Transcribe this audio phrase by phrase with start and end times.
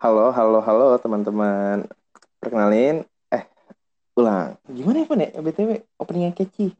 [0.00, 1.84] Halo, halo, halo teman-teman.
[2.40, 3.44] Perkenalin, eh,
[4.16, 4.56] ulang.
[4.64, 5.28] Gimana ya, Pon ya?
[5.36, 5.70] BTW,
[6.00, 6.72] openingnya catchy.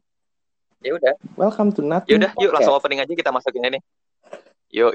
[0.81, 3.77] Ya udah, Welcome to Nothing ya udah, yuk langsung opening aja kita masukin ini.
[4.73, 4.89] Yo,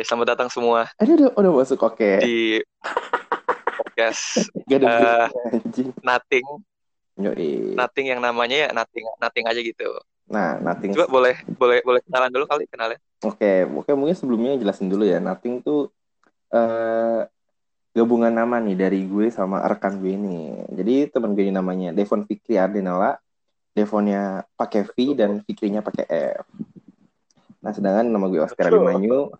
[0.00, 2.24] selamat datang semua Aduh, udah, udah masuk, oke.
[2.24, 2.64] di
[3.76, 5.92] podcast Gak ada anjing.
[6.00, 6.46] Nothing,
[7.20, 7.76] Yoi.
[7.76, 9.92] Nothing yang namanya ya Nothing, Nothing aja gitu.
[10.24, 10.96] Nah, Nothing.
[10.96, 12.96] Coba boleh, boleh, boleh kenalan dulu kali kenalin.
[13.28, 15.20] Oke, oke mungkin sebelumnya jelasin dulu ya.
[15.20, 15.92] Nothing tuh
[16.48, 17.28] eh
[17.96, 20.54] gabungan nama nih dari gue sama rekan gue ini.
[20.72, 23.18] Jadi teman gue ini namanya Devon Fikri Ardenala.
[23.74, 26.04] Devonnya pakai V dan Fikrinya pakai
[26.42, 26.46] F.
[27.62, 28.70] Nah, sedangkan nama gue Oscar.
[28.70, 29.30] Abimanyu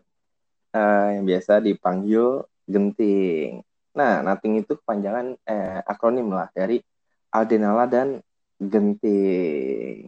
[0.75, 3.65] eh, yang biasa dipanggil Genting.
[3.97, 6.79] Nah, Nothing itu kepanjangan eh, akronim lah dari
[7.35, 8.23] Ardenala dan
[8.61, 10.07] Genting.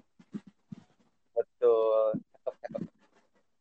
[1.34, 1.89] Betul.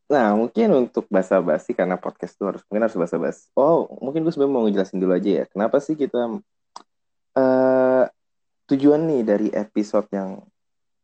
[0.09, 3.45] Nah, mungkin untuk basa-basi karena podcast itu harus mungkin harus basa-basi.
[3.53, 5.45] Oh, mungkin gue sebenarnya mau ngejelasin dulu aja ya.
[5.45, 6.41] Kenapa sih kita
[7.37, 8.05] eh
[8.65, 10.41] tujuan nih dari episode yang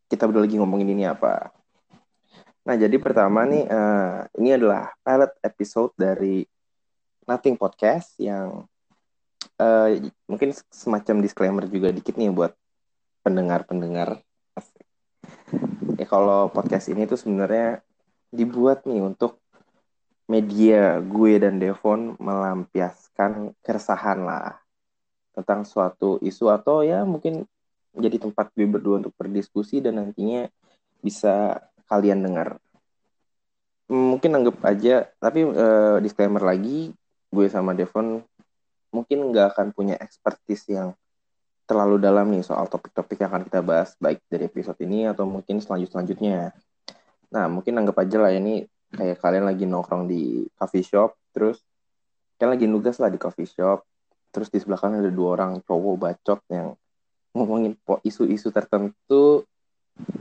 [0.10, 1.54] kita berdua lagi ngomongin ini apa?
[2.66, 6.42] Nah, jadi pertama nih eh, ini adalah pilot episode dari
[7.30, 8.66] Nothing Podcast yang
[9.62, 12.58] eh, mungkin semacam disclaimer juga dikit nih buat
[13.22, 14.18] pendengar-pendengar.
[16.02, 17.86] Ya kalau podcast ini tuh sebenarnya
[18.36, 19.40] dibuat nih untuk
[20.28, 24.58] media gue dan Devon melampiaskan keresahan lah
[25.36, 27.46] tentang suatu isu atau ya mungkin
[27.96, 30.52] jadi tempat gue berdua untuk berdiskusi dan nantinya
[31.00, 32.60] bisa kalian dengar.
[33.86, 36.92] Mungkin anggap aja, tapi eh, disclaimer lagi,
[37.30, 38.26] gue sama Devon
[38.90, 40.96] mungkin nggak akan punya expertise yang
[41.70, 45.62] terlalu dalam nih soal topik-topik yang akan kita bahas, baik dari episode ini atau mungkin
[45.62, 46.54] selanjut-selanjutnya.
[47.36, 48.64] Nah, mungkin anggap aja lah ini
[48.96, 51.60] kayak kalian lagi nongkrong di coffee shop, terus
[52.40, 53.84] kalian lagi nugas lah di coffee shop,
[54.32, 56.80] terus di sebelah kanan ada dua orang cowok bacot yang
[57.36, 57.76] ngomongin
[58.08, 59.44] isu-isu tertentu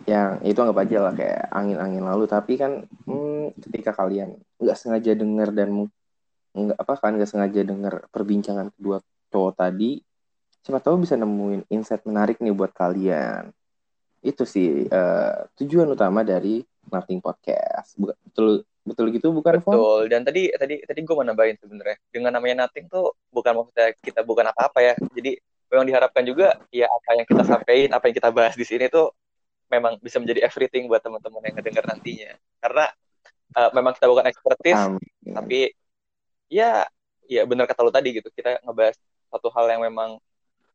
[0.06, 5.14] yang itu anggap aja lah kayak angin-angin lalu, tapi kan hmm, ketika kalian nggak sengaja
[5.14, 5.68] denger dan
[6.54, 8.98] nggak apa kan nggak sengaja denger perbincangan kedua
[9.30, 10.02] cowok tadi,
[10.62, 13.54] siapa tahu bisa nemuin insight menarik nih buat kalian.
[14.24, 18.00] Itu sih eh, tujuan utama dari Nothing Podcast.
[18.00, 19.60] Betul betul gitu bukan?
[19.60, 20.08] Betul.
[20.08, 24.20] Dan tadi, tadi, tadi gue mau nambahin sebenarnya dengan namanya Nothing tuh bukan maksudnya kita
[24.24, 24.94] bukan apa-apa ya.
[25.12, 25.36] Jadi
[25.74, 29.10] yang diharapkan juga ya apa yang kita sampaikan, apa yang kita bahas di sini tuh
[29.68, 32.32] memang bisa menjadi everything buat teman-teman yang ngedengar nantinya.
[32.62, 32.84] Karena
[33.58, 35.32] eh, memang kita bukan expertise, Amin.
[35.34, 35.60] tapi
[36.48, 36.86] ya
[37.24, 38.96] ya benar kata lo tadi gitu kita ngebahas
[39.32, 40.20] satu hal yang memang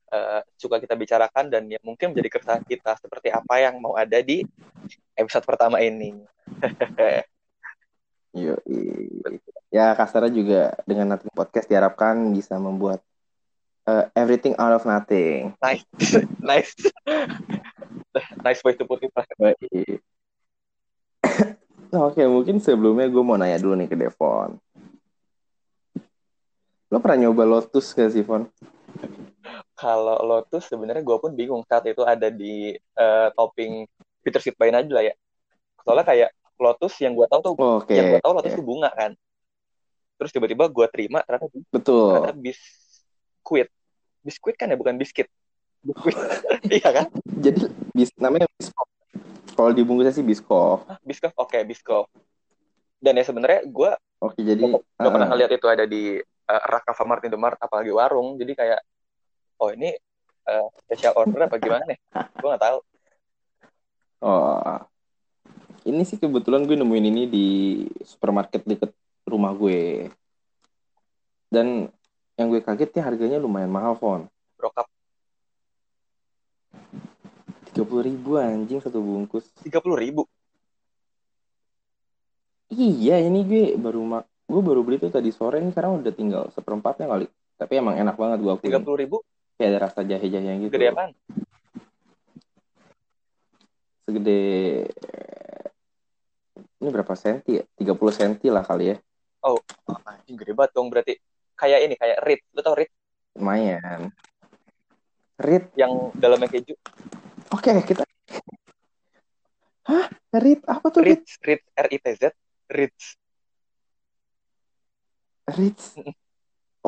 [0.09, 4.20] eh, suka kita bicarakan dan ya mungkin menjadi keresahan kita seperti apa yang mau ada
[4.22, 4.42] di
[5.16, 6.18] episode pertama ini
[8.34, 9.09] Yoi.
[9.70, 13.02] Ya kasarnya juga dengan Nothing Podcast diharapkan bisa membuat
[13.90, 15.53] eh, everything out of nothing.
[15.62, 15.86] nice
[16.41, 16.74] nice
[18.46, 19.09] nice way to put it.
[21.90, 24.62] Nah, Oke, mungkin sebelumnya gue mau nanya dulu nih ke Devon.
[26.94, 28.46] Lo pernah nyoba Lotus gak sih, Fon?
[29.79, 33.88] Kalau Lotus sebenarnya gue pun bingung saat itu ada di eh, topping
[34.19, 35.13] bitter sweet by Najla ya.
[35.88, 36.29] Soalnya kayak
[36.59, 38.59] Lotus yang gue tahu tuh Oke, yang gue tahu Lotus oke.
[38.59, 39.16] tuh bunga kan.
[40.19, 42.19] Terus tiba-tiba gue terima ternyata betul.
[42.19, 43.67] ternyata biskuit.
[44.19, 45.31] Biskuit kan ya bukan biskuit
[45.79, 46.16] biskuit.
[46.75, 47.06] Iya kan?
[47.40, 48.88] Jadi bis namanya Biskof.
[49.56, 50.84] Kalau dibungkusnya sih Biskof.
[50.91, 52.11] Hah, biskof oke biskof
[53.00, 56.63] dan ya sebenarnya gue Oke, jadi gak, gak pernah eh, ngeliat itu ada di uh,
[56.67, 58.35] rak Alfamart Indomaret apalagi warung.
[58.35, 58.84] Jadi kayak
[59.59, 59.94] oh ini
[60.47, 62.80] eh, special order apa gimana nih gue nggak tahu
[64.24, 64.80] oh,
[65.88, 67.47] ini sih kebetulan gue nemuin ini di
[68.03, 68.92] supermarket deket
[69.25, 70.09] rumah gue.
[71.50, 71.90] Dan
[72.38, 74.30] yang gue kaget ya harganya lumayan mahal, Fon.
[74.59, 74.92] brokap
[77.72, 79.47] tiga puluh ribu anjing satu bungkus.
[79.64, 80.28] tiga puluh ribu
[82.70, 86.44] Iya, ini gue baru mak gue baru beli tuh tadi sore ini sekarang udah tinggal
[86.52, 87.26] seperempatnya kali.
[87.56, 89.17] Tapi emang enak banget gue tiga puluh ribu
[89.59, 90.72] Kayak ada rasa jahe-jahe gitu.
[90.72, 91.11] gede apaan
[94.08, 94.41] Segede
[96.79, 97.64] ini berapa senti ya?
[97.76, 98.97] 30 senti lah kali ya.
[99.44, 99.59] Oh,
[100.08, 101.20] anjing gede banget dong berarti.
[101.59, 102.41] Kayak ini, kayak Rit.
[102.56, 102.88] Lu tau Rit
[103.35, 104.16] Lumayan.
[105.40, 105.76] Rit.
[105.76, 106.76] yang dalamnya keju?
[107.52, 108.08] Oke, kita
[109.91, 110.08] Hah?
[110.40, 111.28] Rit apa tuh Rit?
[111.44, 112.23] Ritz, Ritz.
[112.72, 113.03] Ritz.
[115.52, 115.79] Rit.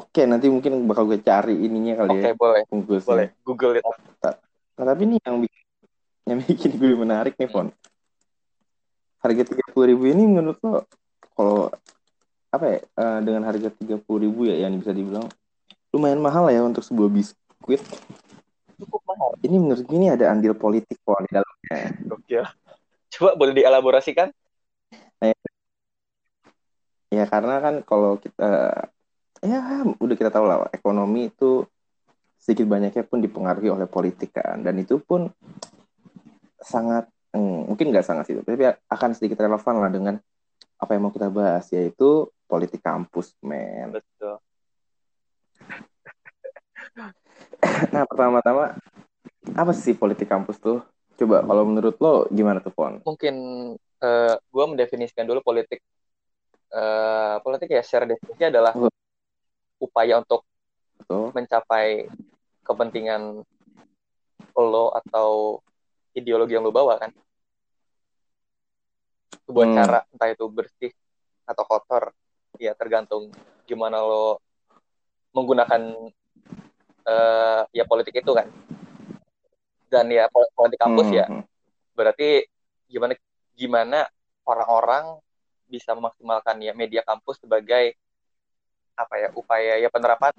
[0.02, 2.34] Oke, nanti mungkin bakal gue cari ininya kali Oke, ya.
[2.34, 2.62] boleh.
[2.66, 3.06] Bungkusnya.
[3.06, 3.28] Boleh.
[3.46, 3.84] Google it.
[3.86, 5.64] Nah, tapi ini yang bikin,
[6.30, 7.70] yang bikin gue menarik nih, Fon.
[9.22, 10.90] Harga tiga puluh ribu ini menurut lo,
[11.38, 11.70] kalau
[12.50, 15.30] apa ya, eh, dengan harga tiga puluh ribu ya, yang bisa dibilang
[15.94, 17.86] lumayan mahal ya untuk sebuah biskuit.
[18.82, 19.38] Cukup mahal.
[19.46, 21.94] Ini menurut gue ini ada andil politik kok di dalamnya.
[22.10, 22.42] Gokil.
[23.14, 24.34] Coba boleh dielaborasikan?
[27.12, 28.72] Ya karena kan kalau kita
[29.42, 31.66] ya udah kita tahu lah ekonomi itu
[32.38, 35.30] sedikit banyaknya pun dipengaruhi oleh politik kan dan itu pun
[36.62, 40.16] sangat hmm, mungkin nggak sangat sih tapi akan sedikit relevan lah dengan
[40.78, 44.38] apa yang mau kita bahas yaitu politik kampus men Betul.
[47.94, 48.78] nah pertama-tama
[49.58, 50.86] apa sih politik kampus tuh
[51.18, 53.36] coba kalau menurut lo gimana tuh Pon Mungkin
[54.02, 55.82] eh gue mendefinisikan dulu politik.
[56.72, 58.90] eh politik ya secara definisi adalah Oh.
[59.82, 60.46] Upaya untuk
[61.02, 61.34] Betul.
[61.34, 62.06] mencapai
[62.62, 63.42] kepentingan
[64.54, 65.58] lo atau
[66.14, 67.10] ideologi yang lo bawa kan.
[69.50, 69.76] Sebuah Hmm.
[69.76, 70.94] cara entah itu bersih
[71.50, 72.14] atau kotor,
[72.62, 73.34] ya tergantung
[73.66, 74.38] gimana lo
[75.34, 75.82] menggunakan
[77.02, 78.46] eh ya politik itu kan.
[79.90, 81.44] Dan ya pol- politik kampus Hmm, ya hmm.
[81.98, 82.46] berarti
[82.88, 83.18] gimana
[83.58, 84.00] gimana
[84.46, 85.20] orang-orang
[85.68, 87.96] bisa memaksimalkan ya media kampus sebagai
[89.04, 90.34] apa ya upaya ya penerapan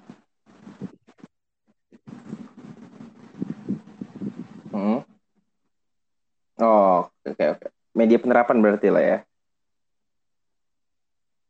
[4.73, 5.05] Hmm.
[6.57, 7.67] Oh, oke oke.
[7.93, 9.17] Media penerapan berarti lah ya.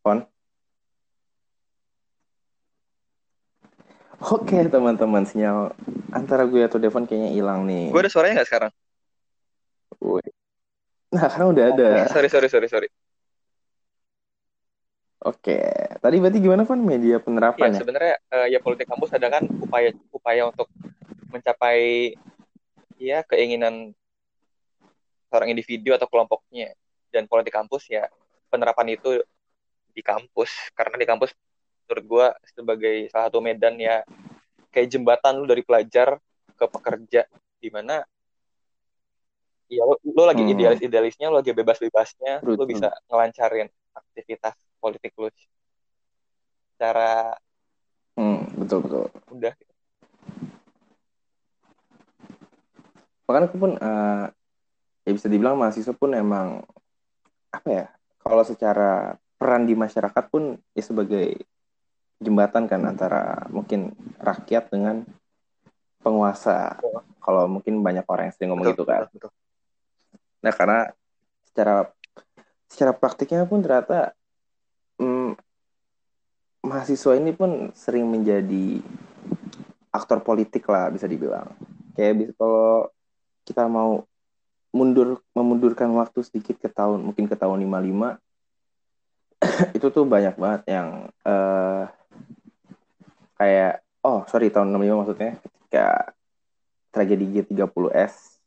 [0.04, 0.28] Pon.
[4.24, 5.72] Oke teman-teman, sinyal
[6.12, 7.92] antara gue atau Devon kayaknya hilang nih.
[7.92, 8.72] gue ada suaranya nggak sekarang
[10.00, 10.24] Woi.
[11.16, 11.90] Nah, sekarang udah ada.
[12.12, 12.88] sorry sorry sorry sorry
[15.24, 15.64] Oke.
[16.04, 16.82] Tadi berarti gimana, Van?
[16.84, 17.80] Media penerapan ya?
[17.80, 20.68] sebenarnya eh, ya politik kampus ada kan upaya upaya untuk
[21.32, 22.14] mencapai
[23.00, 23.96] ya keinginan
[25.32, 26.76] seorang individu atau kelompoknya
[27.10, 28.06] dan politik kampus ya
[28.54, 29.24] penerapan itu
[29.94, 31.34] di kampus karena di kampus
[31.90, 34.06] menurut gue sebagai salah satu medan ya
[34.70, 36.22] kayak jembatan lu dari pelajar
[36.54, 37.26] ke pekerja
[37.58, 38.06] di mana
[39.70, 40.54] ya lo, lo lagi Hmm.
[40.54, 42.78] idealis idealisnya lo lagi bebas bebasnya lo Betul.
[42.78, 45.32] bisa ngelancarin aktivitas politik lu
[46.76, 47.40] secara
[48.14, 49.10] Hmm, betul betul.
[49.34, 49.56] mudah
[53.26, 54.26] Bahkan aku pun eh,
[55.08, 56.62] ya bisa dibilang mahasiswa pun emang
[57.50, 57.86] apa ya?
[58.22, 61.42] Kalau secara peran di masyarakat pun ya sebagai
[62.22, 65.04] jembatan kan antara mungkin rakyat dengan
[66.04, 66.78] penguasa.
[67.24, 69.02] Kalau mungkin banyak orang yang sering ngomong Betul, gitu kan.
[69.08, 69.32] betul, betul.
[70.44, 70.80] Nah, karena
[71.48, 71.76] secara
[72.68, 74.12] secara praktiknya pun ternyata
[75.04, 75.32] hmm,
[76.64, 78.80] mahasiswa ini pun sering menjadi
[79.92, 81.52] aktor politik lah bisa dibilang.
[81.94, 82.88] Kayak kalau
[83.44, 84.08] kita mau
[84.74, 88.18] mundur memundurkan waktu sedikit ke tahun mungkin ke tahun 55
[89.78, 91.86] itu tuh banyak banget yang eh
[93.38, 96.16] kayak oh sorry tahun 65 maksudnya ketika
[96.90, 98.42] tragedi G30S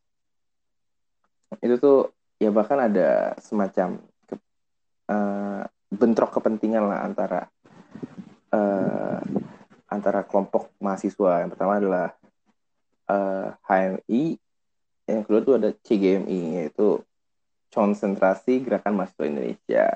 [1.62, 2.10] itu tuh
[2.42, 4.02] ya bahkan ada semacam
[5.06, 7.40] eh, bentrok kepentingan lah antara
[8.50, 9.20] eh,
[9.86, 11.46] antara kelompok mahasiswa.
[11.46, 12.06] Yang pertama adalah
[13.10, 14.22] eh, HMI
[15.06, 16.98] yang kedua tuh ada CGMI yaitu
[17.70, 19.86] konsentrasi gerakan mahasiswa Indonesia.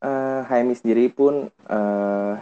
[0.00, 2.34] Eh, HMI sendiri pun eh,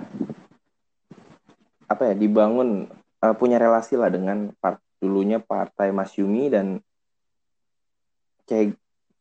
[1.88, 2.84] apa ya dibangun
[3.24, 6.84] eh, punya relasi lah dengan part, dulunya partai Masyumi dan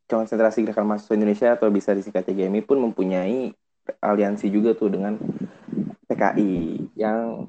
[0.07, 3.51] konsentrasi gerakan mahasiswa Indonesia atau bisa disingkat CGMI pun mempunyai
[3.99, 5.19] aliansi juga tuh dengan
[6.07, 7.47] PKI yang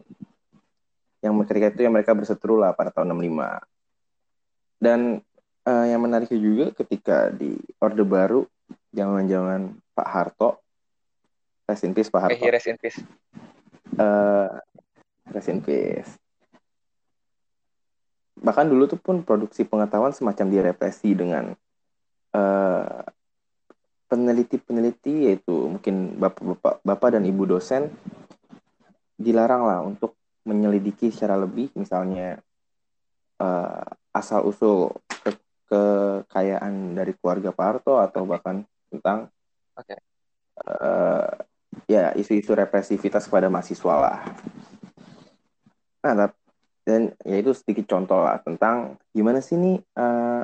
[1.18, 3.62] yang ketika itu yang mereka berseteru lah pada tahun 65
[4.78, 5.00] dan
[5.66, 8.46] eh, yang menariknya juga ketika di Orde Baru
[8.94, 10.62] zaman-zaman Pak Harto
[11.66, 12.98] rest in peace Pak Eh, Harto rest in peace.
[13.98, 14.50] eh
[15.34, 16.10] rest in peace.
[18.38, 21.50] Bahkan dulu tuh pun produksi pengetahuan semacam direpresi dengan
[22.35, 23.02] eh,
[24.08, 27.92] peneliti-peneliti yaitu mungkin bapak-bapak bapak dan ibu dosen
[29.20, 30.16] dilarang lah untuk
[30.49, 32.40] menyelidiki secara lebih misalnya
[33.40, 33.85] eh,
[34.16, 35.37] asal usul ke
[35.68, 39.28] kekayaan dari keluarga Pak Harto atau bahkan tentang
[39.76, 40.00] Oke.
[40.64, 41.30] eh,
[41.85, 44.18] ya isu-isu represivitas kepada mahasiswa lah.
[46.02, 46.32] Nah,
[46.88, 50.42] dan ya itu sedikit contoh lah tentang gimana sih nih eh,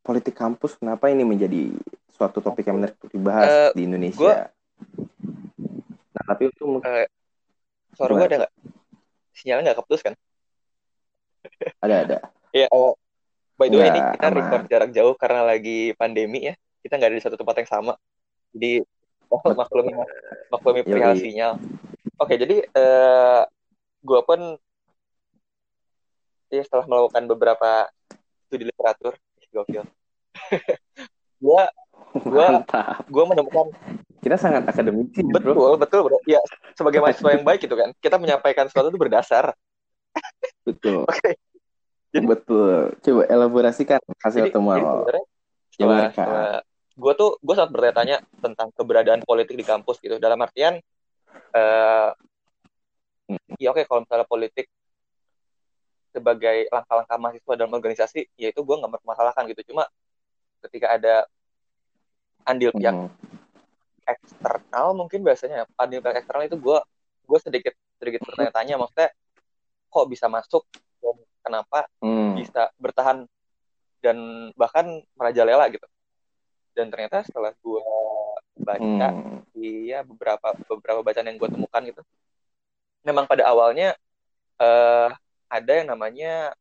[0.00, 1.72] politik kampus kenapa ini menjadi
[2.10, 4.18] suatu topik yang menarik untuk dibahas Eh, di Indonesia.
[4.18, 4.48] gua-
[6.10, 7.08] Nah, tapi itu mungkin Eh,
[7.94, 8.52] suara gue ada nggak?
[9.32, 10.14] Sinyalnya nggak keputus kan?
[11.84, 12.16] ada ada.
[12.50, 12.66] Iya.
[12.68, 12.98] oh,
[13.54, 14.36] by the way ini Nggak, kita aman.
[14.36, 16.54] record jarak jauh karena lagi pandemi ya.
[16.80, 17.92] Kita nggak ada di satu tempat yang sama.
[18.52, 18.82] Jadi
[19.30, 19.92] oh, maklumi
[20.50, 20.88] maklumi Yoi.
[20.88, 21.52] perihal sinyal.
[22.18, 23.42] Oke, jadi uh,
[24.02, 24.40] gue pun
[26.50, 27.86] ya setelah melakukan beberapa
[28.44, 29.14] studi literatur,
[29.52, 29.84] gokil.
[31.40, 31.62] gue
[32.10, 32.46] gue
[33.06, 33.66] gue menemukan
[34.20, 35.76] kita sangat akademisi betul bro.
[35.80, 36.18] betul bro.
[36.28, 36.40] Ya
[36.76, 39.54] sebagai mahasiswa yang baik gitu kan kita menyampaikan sesuatu itu berdasar.
[40.66, 41.06] Betul.
[41.06, 41.38] Oke.
[42.12, 42.22] Okay.
[42.26, 42.92] betul.
[43.00, 45.06] Coba elaborasikan hasil temuan lo.
[45.70, 46.60] setelah,
[46.98, 50.18] gue tuh gue sangat bertanya-tanya tentang keberadaan politik di kampus gitu.
[50.20, 50.82] Dalam artian
[51.54, 52.10] uh,
[53.56, 54.66] ya oke okay, kalau misalnya politik
[56.10, 59.86] sebagai langkah-langkah mahasiswa dalam organisasi ya itu gue nggak mempermasalahkan gitu cuma
[60.66, 61.14] ketika ada
[62.44, 63.10] andil pihak hmm.
[64.04, 66.78] eksternal mungkin biasanya andil pihak eksternal itu gue
[67.30, 69.10] gue sedikit sedikit bertanya-tanya maksudnya
[69.90, 70.66] kok bisa masuk
[70.98, 72.34] dan kenapa hmm.
[72.38, 73.26] bisa bertahan
[74.00, 75.86] dan bahkan merajalela gitu
[76.74, 77.84] dan ternyata setelah gue
[78.60, 79.46] baca hmm.
[79.54, 82.02] iya beberapa beberapa bacaan yang gue temukan gitu
[83.04, 83.96] memang pada awalnya
[84.60, 85.08] uh,
[85.50, 86.54] ada yang namanya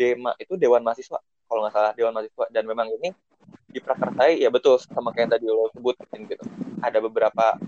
[0.00, 2.48] Dema itu Dewan Mahasiswa kalau nggak salah Dewan Mahasiswa.
[2.48, 3.12] Dan memang ini
[3.70, 6.44] diprakarsai ya betul sama kayak yang tadi lo sebutin gitu.
[6.80, 7.60] Ada beberapa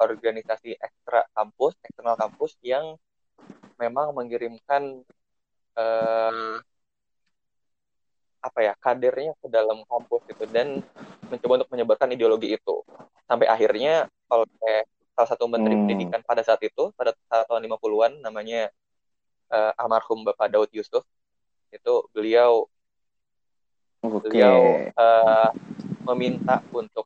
[0.00, 2.96] organisasi ekstra kampus eksternal kampus yang
[3.76, 5.04] memang mengirimkan
[5.76, 6.56] uh,
[8.38, 10.80] apa ya kadernya ke dalam kampus gitu dan
[11.28, 12.80] mencoba untuk menyebarkan ideologi itu.
[13.28, 15.82] Sampai akhirnya kalau kayak salah satu menteri hmm.
[15.84, 18.70] pendidikan pada saat itu pada tahun 50-an namanya
[19.52, 21.04] uh, almarhum Bapak Daud Yusuf
[21.68, 22.64] itu beliau
[24.00, 24.20] okay.
[24.28, 24.58] beliau
[24.96, 25.50] uh,
[26.08, 27.04] meminta untuk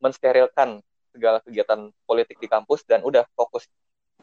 [0.00, 0.84] mensterilkan
[1.14, 3.64] segala kegiatan politik di kampus dan udah fokus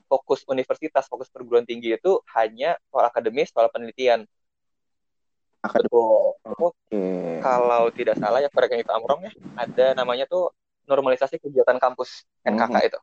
[0.06, 4.28] fokus universitas fokus perguruan tinggi itu hanya soal akademis soal penelitian
[5.62, 6.42] Betul.
[6.42, 7.38] Okay.
[7.38, 10.50] Kalau tidak salah ya yang itu Amrong ya ada namanya tuh
[10.90, 12.90] normalisasi kegiatan kampus NKK hmm.
[12.90, 13.00] itu.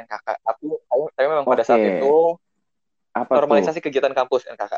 [0.00, 0.28] NKK.
[0.40, 0.66] Tapi
[1.12, 1.52] tapi memang okay.
[1.52, 2.40] pada saat itu
[3.16, 3.88] Apa normalisasi tuh?
[3.88, 4.74] kegiatan kampus NKK.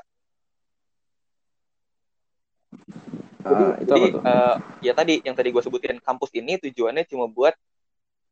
[3.48, 7.26] Jadi, uh, itu jadi uh, ya tadi yang tadi gue sebutin kampus ini tujuannya cuma
[7.26, 7.56] buat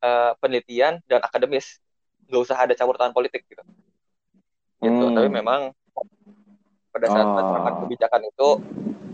[0.05, 1.83] uh, penelitian dan akademis,
[2.31, 3.63] nggak usah ada campur tangan politik gitu.
[4.79, 5.05] Gitu.
[5.09, 5.15] Hmm.
[5.17, 5.73] Tapi memang
[6.93, 7.77] pada saat oh.
[7.85, 8.49] kebijakan itu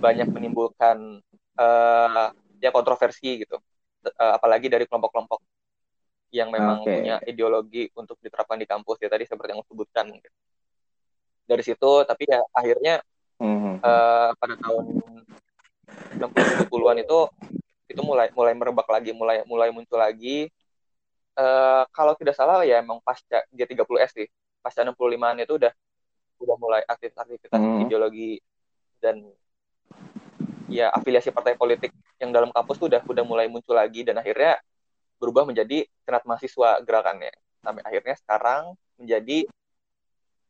[0.03, 1.23] banyak menimbulkan
[1.57, 3.59] uh, ya kontroversi gitu,
[4.07, 5.41] uh, apalagi dari kelompok-kelompok
[6.33, 7.05] yang memang okay.
[7.05, 10.09] punya ideologi untuk diterapkan di kampus ya tadi seperti yang sebutkan.
[10.11, 10.31] Gitu.
[11.47, 13.03] Dari situ, tapi ya akhirnya
[13.43, 13.75] mm-hmm.
[13.83, 14.85] uh, pada tahun
[16.17, 17.19] 60-70-an itu
[17.91, 20.49] itu mulai mulai merebak lagi, mulai mulai muncul lagi.
[21.33, 24.29] Uh, kalau tidak salah ya emang pasca G30S sih,
[24.61, 25.73] pasca 65-an itu udah
[26.43, 27.87] udah mulai aktivitas-aktivitas hmm.
[27.87, 28.43] ideologi
[28.99, 29.23] dan
[30.73, 34.59] ya afiliasi partai politik yang dalam kampus tuh udah udah mulai muncul lagi dan akhirnya
[35.23, 37.31] berubah menjadi senat mahasiswa gerakannya
[37.63, 39.47] sampai akhirnya sekarang menjadi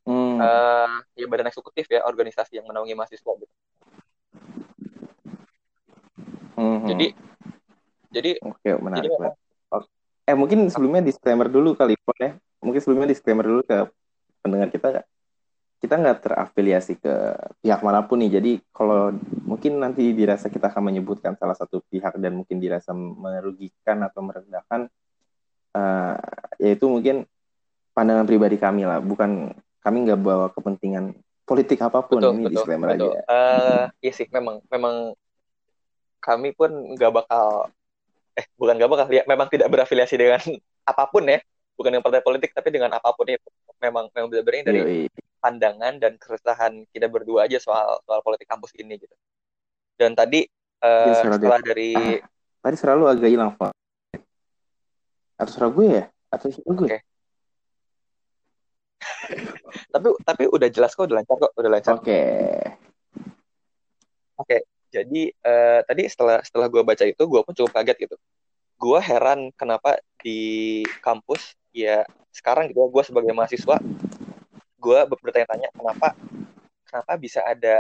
[0.08, 0.36] hmm.
[0.38, 3.54] uh, ya badan eksekutif ya organisasi yang menaungi mahasiswa gitu.
[6.56, 6.84] Hmm.
[6.86, 7.06] Jadi
[8.12, 9.08] jadi oke menarik.
[9.08, 9.42] Jadi,
[10.22, 12.36] eh mungkin sebelumnya disclaimer dulu kali ya.
[12.62, 13.90] Mungkin sebelumnya disclaimer dulu ke
[14.44, 15.02] pendengar kita
[15.82, 17.14] kita nggak terafiliasi ke
[17.58, 18.38] pihak mana pun nih.
[18.38, 19.10] Jadi kalau
[19.42, 24.86] mungkin nanti dirasa kita akan menyebutkan salah satu pihak dan mungkin dirasa merugikan atau merendahkan,
[25.74, 26.14] uh,
[26.62, 27.26] yaitu mungkin
[27.98, 29.02] pandangan pribadi kami lah.
[29.02, 31.12] Bukan kami nggak bawa kepentingan
[31.42, 32.22] politik apa pun.
[32.22, 33.12] Betul, Ini betul, disclaimer betul.
[33.12, 33.20] aja.
[33.26, 35.12] Uh, iya sih, memang memang
[36.22, 37.68] kami pun nggak bakal
[38.32, 40.40] eh bukan nggak bakal ya memang tidak berafiliasi dengan
[40.90, 41.42] apa pun ya
[41.76, 43.48] bukan dengan partai politik tapi dengan apa pun itu
[43.82, 45.04] memang memang benar-benar dari Yui
[45.42, 49.10] pandangan dan keresahan kita berdua aja soal soal politik kampus ini gitu.
[49.98, 50.46] Dan tadi
[50.86, 51.66] uh, setelah dia.
[51.66, 52.22] dari ah,
[52.62, 53.74] tadi selalu agak hilang pak.
[55.34, 56.04] Atau suara gue ya?
[56.30, 56.88] Atau suara gue?
[56.94, 57.00] Okay.
[59.92, 61.92] Tapi tapi udah jelas kok, udah lancar kok, udah lancar.
[62.00, 62.08] Oke.
[62.08, 62.56] Okay.
[64.40, 68.16] Oke, okay, jadi uh, tadi setelah setelah gue baca itu, gue pun cukup kaget gitu.
[68.80, 73.78] Gue heran kenapa di kampus ya sekarang gitu, gue sebagai mahasiswa
[74.82, 76.18] gue bertanya-tanya kenapa
[76.90, 77.78] kenapa bisa ada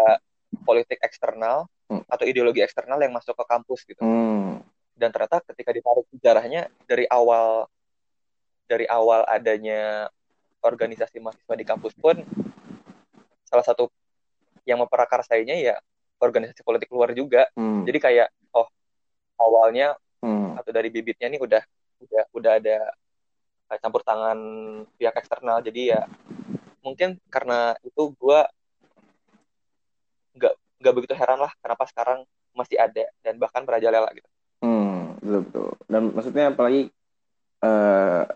[0.62, 2.06] politik eksternal hmm.
[2.06, 3.98] atau ideologi eksternal yang masuk ke kampus gitu.
[3.98, 4.62] Hmm.
[4.94, 7.66] Dan ternyata ketika ditarik sejarahnya dari awal
[8.70, 10.06] dari awal adanya
[10.62, 12.22] organisasi mahasiswa di kampus pun
[13.42, 13.90] salah satu
[14.64, 15.76] yang memperakarsainya ya
[16.22, 17.50] organisasi politik luar juga.
[17.58, 17.82] Hmm.
[17.82, 18.70] Jadi kayak oh
[19.42, 20.62] awalnya hmm.
[20.62, 21.62] atau dari bibitnya nih udah
[22.02, 22.78] udah udah ada
[23.80, 24.38] campur tangan
[25.00, 26.00] pihak eksternal jadi ya
[26.84, 28.40] mungkin karena itu gue
[30.36, 34.28] nggak nggak begitu heran lah kenapa sekarang masih ada dan bahkan merajalela gitu.
[34.60, 35.68] Hmm, betul betul.
[35.88, 36.92] Dan maksudnya apalagi
[37.64, 38.28] uh,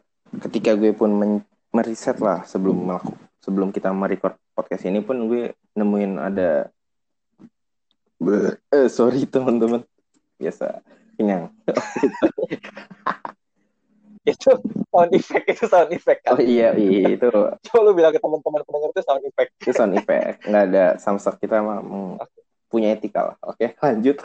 [0.48, 1.10] ketika gue pun
[1.76, 6.66] meriset lah sebelum melakukan sebelum kita merecord podcast ini pun gue nemuin ada
[8.74, 9.84] eh sorry teman-teman.
[10.40, 10.82] Biasa.
[11.14, 11.52] Kenyang.
[14.26, 14.58] Itu
[14.90, 16.34] sound effect itu sound effect kan?
[16.34, 17.30] oh iya iya itu.
[17.30, 19.54] Coba lu bilang ke teman-teman pendengar itu sound effect.
[19.62, 20.42] Itu sound effect.
[20.50, 21.78] Nggak ada samsak kita mah
[22.18, 22.42] okay.
[22.66, 23.36] punya etika lah.
[23.46, 24.18] Oke lanjut.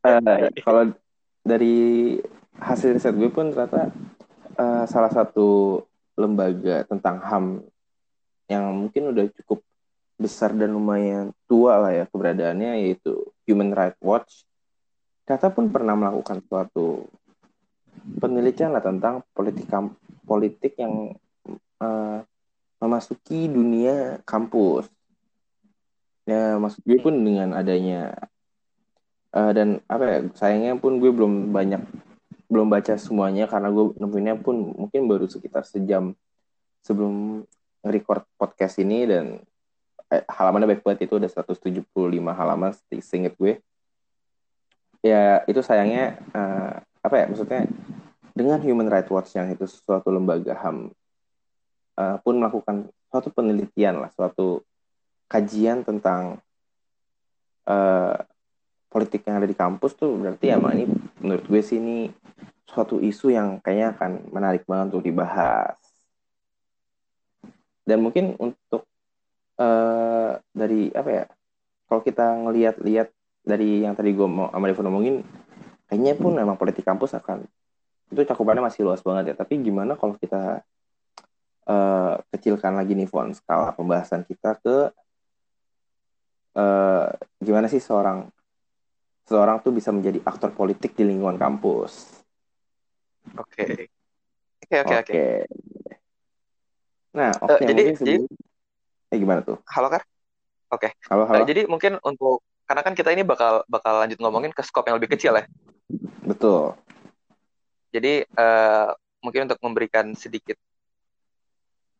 [0.00, 0.96] Uh, kalau
[1.44, 2.16] dari
[2.60, 3.92] hasil riset gue pun ternyata
[4.56, 5.80] uh, salah satu
[6.16, 7.44] lembaga tentang HAM
[8.48, 9.60] yang mungkin udah cukup
[10.16, 14.48] besar dan lumayan tua lah ya keberadaannya yaitu Human Rights Watch.
[15.28, 17.04] Ternyata pun pernah melakukan suatu
[18.16, 19.68] penelitian lah tentang politik
[20.24, 21.12] politik yang
[21.82, 22.24] uh,
[22.80, 24.88] memasuki dunia kampus.
[26.24, 28.16] Ya maksud gue pun dengan adanya
[29.36, 31.82] uh, dan apa ya sayangnya pun gue belum banyak
[32.46, 36.14] belum baca semuanya karena gue nemuinnya pun mungkin baru sekitar sejam
[36.86, 37.42] sebelum
[37.82, 39.26] record podcast ini dan
[40.10, 41.82] eh, halamannya baik banget itu ada 175
[42.32, 42.70] halaman
[43.02, 43.58] seinget gue.
[45.02, 47.62] Ya itu sayangnya uh, apa ya maksudnya
[48.34, 50.90] dengan Human Rights Watch yang itu suatu lembaga HAM
[51.96, 54.66] uh, pun melakukan suatu penelitian lah suatu
[55.30, 56.42] kajian tentang
[57.70, 58.18] uh,
[58.96, 60.88] politik yang ada di kampus tuh berarti ya ini
[61.20, 62.08] menurut gue sih ini
[62.64, 65.76] suatu isu yang kayaknya akan menarik banget untuk dibahas.
[67.84, 68.88] Dan mungkin untuk
[69.60, 71.24] uh, dari apa ya?
[71.86, 73.08] Kalau kita ngelihat-lihat
[73.46, 75.16] dari yang tadi gue mau sama Devon ngomongin,
[75.86, 77.46] kayaknya pun memang politik kampus akan
[78.10, 79.34] itu cakupannya masih luas banget ya.
[79.38, 80.66] Tapi gimana kalau kita
[81.70, 84.90] uh, kecilkan lagi nih Fon skala pembahasan kita ke
[86.58, 87.06] uh,
[87.38, 88.26] gimana sih seorang
[89.26, 92.22] seorang tuh bisa menjadi aktor politik di lingkungan kampus.
[93.34, 93.90] Oke.
[94.62, 95.22] Oke oke oke.
[97.18, 98.14] Nah, oke okay, uh, jadi jadi
[99.10, 99.58] eh gimana tuh?
[99.66, 100.06] Halo Kak?
[100.70, 100.90] Oke.
[100.94, 101.10] Okay.
[101.10, 101.42] Halo halo.
[101.42, 104.98] Uh, jadi mungkin untuk karena kan kita ini bakal bakal lanjut ngomongin ke skop yang
[105.02, 105.44] lebih kecil ya.
[106.22, 106.78] Betul.
[107.90, 108.94] Jadi uh,
[109.26, 110.54] mungkin untuk memberikan sedikit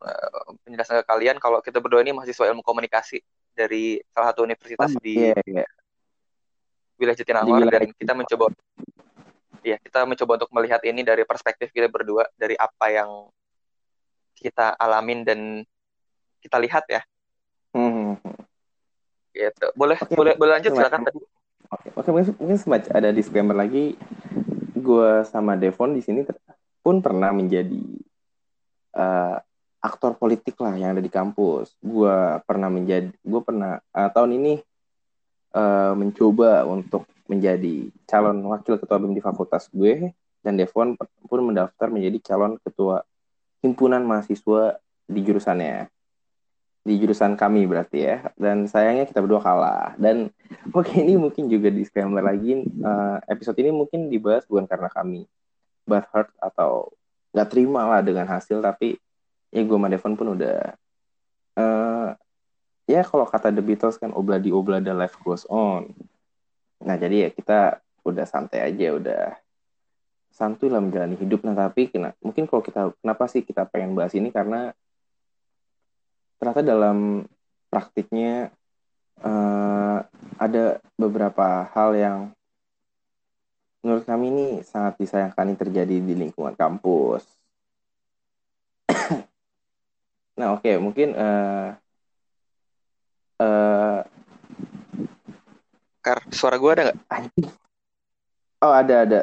[0.03, 3.19] uh, penjelasan ke kalian kalau kita berdua ini mahasiswa ilmu komunikasi
[3.51, 5.67] dari salah satu universitas oh, di iya, iya
[6.97, 8.53] wilayah Jatinangor dan kita mencoba
[9.67, 13.11] ya kita mencoba untuk melihat ini dari perspektif kita berdua dari apa yang
[14.37, 15.41] kita alamin dan
[16.39, 17.03] kita lihat ya.
[17.75, 18.21] Hmm.
[19.35, 19.67] Gitu.
[19.75, 20.15] Boleh okay.
[20.15, 21.19] boleh boleh lanjut silakan tadi.
[21.67, 21.91] Oke, okay.
[21.99, 23.99] okay, mungkin, mungkin semacam ada disclaimer lagi.
[24.77, 26.23] Gue sama Devon di sini
[26.79, 27.83] pun pernah menjadi
[28.95, 29.43] uh,
[29.83, 31.75] aktor politik lah yang ada di kampus.
[31.83, 34.63] Gue pernah menjadi, gue pernah uh, tahun ini
[35.57, 40.13] uh, mencoba untuk menjadi calon wakil ketua BEM di fakultas gue
[40.45, 40.95] dan Devon
[41.27, 43.03] pun mendaftar menjadi calon ketua
[43.65, 44.79] himpunan mahasiswa
[45.11, 45.91] di jurusannya.
[46.87, 48.31] Di jurusan kami berarti ya.
[48.39, 49.99] Dan sayangnya kita berdua kalah.
[49.99, 50.31] Dan
[50.79, 55.27] oke ini mungkin juga disclaimer lagi uh, episode ini mungkin dibahas bukan karena kami
[55.83, 56.95] bad heart atau
[57.35, 58.99] nggak terima lah dengan hasil tapi
[59.51, 60.59] ya gue sama Devon pun udah
[61.59, 62.09] uh,
[62.87, 65.91] ya kalau kata The Beatles kan obladi oblada life goes on.
[66.83, 69.23] Nah jadi ya kita udah santai aja udah
[70.31, 71.43] santuy lah menjalani hidup.
[71.43, 74.31] Nah tapi kena, mungkin kalau kita kenapa sih kita pengen bahas ini?
[74.31, 74.71] Karena
[76.39, 77.27] ternyata dalam
[77.73, 78.55] praktiknya
[79.25, 79.99] uh,
[80.39, 82.19] ada beberapa hal yang
[83.81, 87.25] menurut kami ini sangat disayangkan ini terjadi di lingkungan kampus.
[90.39, 91.73] nah oke okay, mungkin uh,
[93.41, 94.01] uh,
[96.07, 96.99] Kar, suara gue ada nggak?
[98.63, 99.21] Oh ada ada.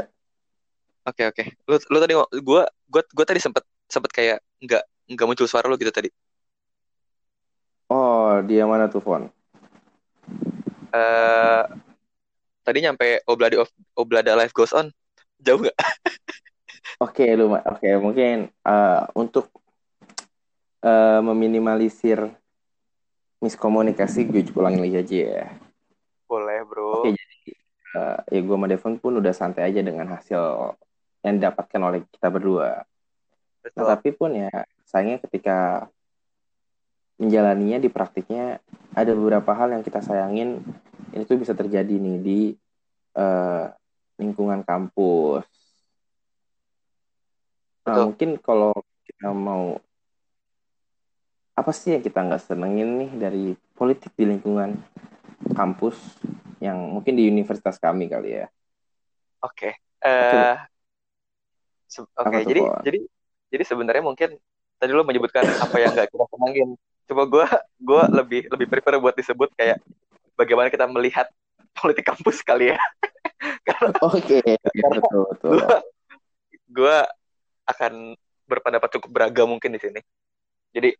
[1.07, 1.43] Oke okay, oke.
[1.47, 1.47] Okay.
[1.63, 4.83] Lu lu tadi gue gue gue tadi sempet sempet kayak nggak
[5.15, 6.11] nggak muncul suara lu gitu tadi.
[7.87, 9.31] Oh dia mana tuh Fon?
[10.91, 11.63] Uh,
[12.67, 14.91] tadi nyampe Obladi of Oblada Life Goes On
[15.39, 15.79] jauh nggak?
[16.99, 19.47] Oke okay, lu oke okay, mungkin uh, untuk
[20.83, 22.27] uh, meminimalisir
[23.43, 25.45] miskomunikasi gue ulangin lagi aja ya.
[26.31, 27.03] Boleh bro.
[27.03, 27.39] Oke jadi
[27.99, 30.73] uh, ya gue sama Devon pun udah santai aja dengan hasil
[31.27, 32.87] yang didapatkan oleh kita berdua.
[33.59, 33.83] Betul.
[33.83, 34.51] Nah, tapi pun ya
[34.87, 35.87] sayangnya ketika
[37.19, 38.59] menjalaninya di praktiknya
[38.95, 40.63] ada beberapa hal yang kita sayangin
[41.13, 42.39] ini tuh bisa terjadi nih di
[43.15, 43.69] uh,
[44.19, 45.45] lingkungan kampus.
[47.83, 48.71] Nah, mungkin kalau
[49.03, 49.77] kita mau
[51.53, 53.45] apa sih yang kita nggak senengin nih dari
[53.77, 54.73] politik di lingkungan
[55.53, 55.97] kampus
[56.57, 58.47] yang mungkin di universitas kami kali ya?
[59.43, 60.07] Oke, okay.
[60.07, 60.55] uh,
[61.93, 62.81] Se- Apa Oke, tuh, jadi Pon?
[62.81, 62.99] jadi
[63.53, 64.29] jadi sebenarnya mungkin
[64.81, 66.69] tadi lo menyebutkan apa yang nggak kita senangin.
[67.05, 67.45] Coba gue
[67.77, 69.77] gua lebih lebih prefer buat disebut kayak
[70.33, 71.29] bagaimana kita melihat
[71.77, 72.79] politik kampus kali ya.
[74.09, 74.41] Oke,
[74.73, 75.49] betul betul.
[75.53, 75.67] gue
[76.73, 76.97] gue
[77.69, 78.17] akan
[78.49, 80.01] berpendapat cukup beragam mungkin di sini.
[80.73, 80.97] Jadi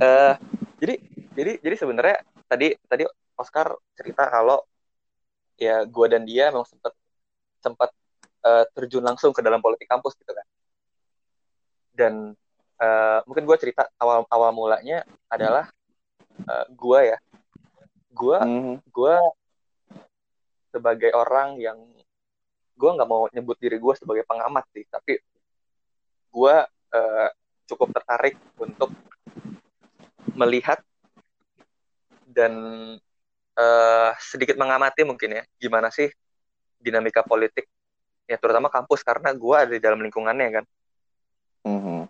[0.00, 0.34] Eh
[0.80, 0.94] jadi
[1.36, 2.16] jadi jadi sebenarnya
[2.48, 3.04] tadi tadi
[3.36, 4.62] Oscar cerita kalau
[5.60, 6.92] ya gue dan dia memang sempat
[7.62, 7.90] sempat
[8.44, 10.46] eh, terjun langsung ke dalam politik kampus gitu kan.
[11.94, 12.14] Dan
[12.80, 15.70] eh, mungkin gue cerita awal awal mulanya adalah
[16.48, 17.18] eh, gue ya,
[18.10, 18.76] gue Hmm.
[18.90, 19.16] gue
[20.74, 21.78] sebagai orang yang
[22.74, 25.22] gue nggak mau nyebut diri gue sebagai pengamat sih, tapi
[26.34, 26.56] gue
[26.94, 27.30] eh,
[27.64, 28.92] cukup tertarik untuk
[30.34, 30.82] melihat
[32.26, 32.52] dan
[33.54, 36.10] eh, sedikit mengamati mungkin ya gimana sih
[36.80, 37.70] dinamika politik
[38.26, 40.66] ya terutama kampus karena gue ada di dalam lingkungannya kan
[41.64, 42.04] Hmm.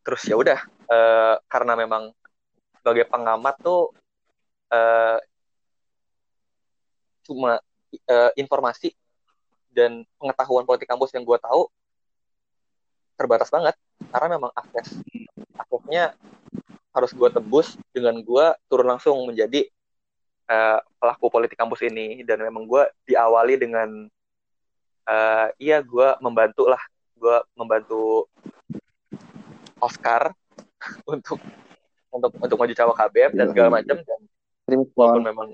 [0.00, 0.56] terus ya udah
[0.88, 2.08] eh, karena memang
[2.80, 3.92] sebagai pengamat tuh
[4.72, 5.20] eh,
[7.28, 7.60] cuma
[7.92, 8.96] eh, informasi
[9.68, 11.68] dan pengetahuan politik kampus yang gue tahu
[13.20, 13.76] terbatas banget
[14.08, 15.04] karena memang akses
[15.58, 16.16] aksesnya
[16.96, 19.68] harus gue tebus dengan gue turun langsung menjadi
[20.48, 22.24] eh, pelaku politik kampus ini.
[22.24, 24.08] Dan memang gue diawali dengan
[25.08, 26.80] eh, iya gue membantu lah
[27.18, 28.26] gue membantu
[29.78, 30.32] Oscar
[31.12, 31.38] untuk
[32.08, 33.96] untuk untuk maju cawa KBM dan segala macam.
[34.68, 35.48] Dan walaupun memang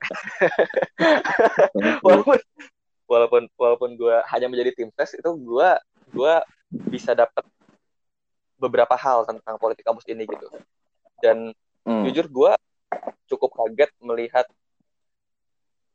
[2.06, 2.38] walaupun
[3.04, 5.70] walaupun walaupun gue hanya menjadi tim ses itu gue
[6.14, 6.34] gue
[6.70, 7.42] bisa dapat
[8.54, 10.46] beberapa hal tentang politik kampus ini gitu
[11.20, 12.04] dan Hmm.
[12.04, 12.52] jujur gue
[13.24, 14.44] cukup kaget melihat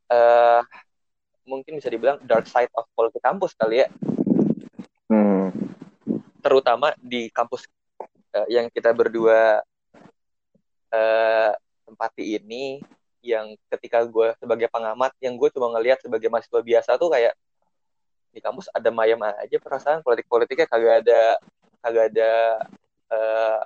[0.09, 0.61] eh
[1.45, 3.87] mungkin bisa dibilang dark side of politik kampus kali ya
[5.05, 5.53] Hmm.
[6.41, 7.69] terutama di kampus
[8.33, 9.61] eh, yang kita berdua
[10.89, 11.51] eh,
[11.85, 12.81] tempati ini
[13.21, 17.37] yang ketika gue sebagai pengamat yang gue cuma ngelihat sebagai mahasiswa biasa tuh kayak
[18.35, 21.21] di kampus ada mayam aja perasaan politik-politiknya kagak ada
[21.79, 22.31] kagak ada
[23.15, 23.59] eh,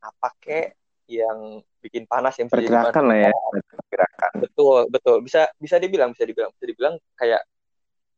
[0.00, 0.66] apa kek
[1.06, 3.32] yang bikin panas yang Pergerakan lah ya.
[3.52, 4.30] Pergerakan.
[4.42, 7.42] betul betul bisa bisa dibilang bisa dibilang bisa dibilang kayak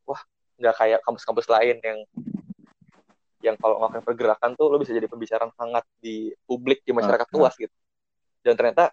[0.08, 0.22] wah
[0.56, 1.98] nggak kayak kampus-kampus lain yang
[3.38, 7.34] yang kalau ngelakuin pergerakan tuh lo bisa jadi pembicaraan hangat di publik di masyarakat Ah,
[7.34, 7.74] luas gitu
[8.42, 8.90] dan ternyata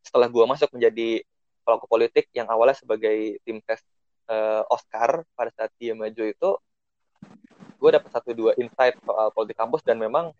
[0.00, 1.20] setelah gua masuk menjadi
[1.66, 3.82] pelaku politik yang awalnya sebagai tim tes
[4.30, 6.50] eh, Oscar pada saat dia maju itu
[7.76, 10.32] gue dapat satu dua insight soal politik kampus dan memang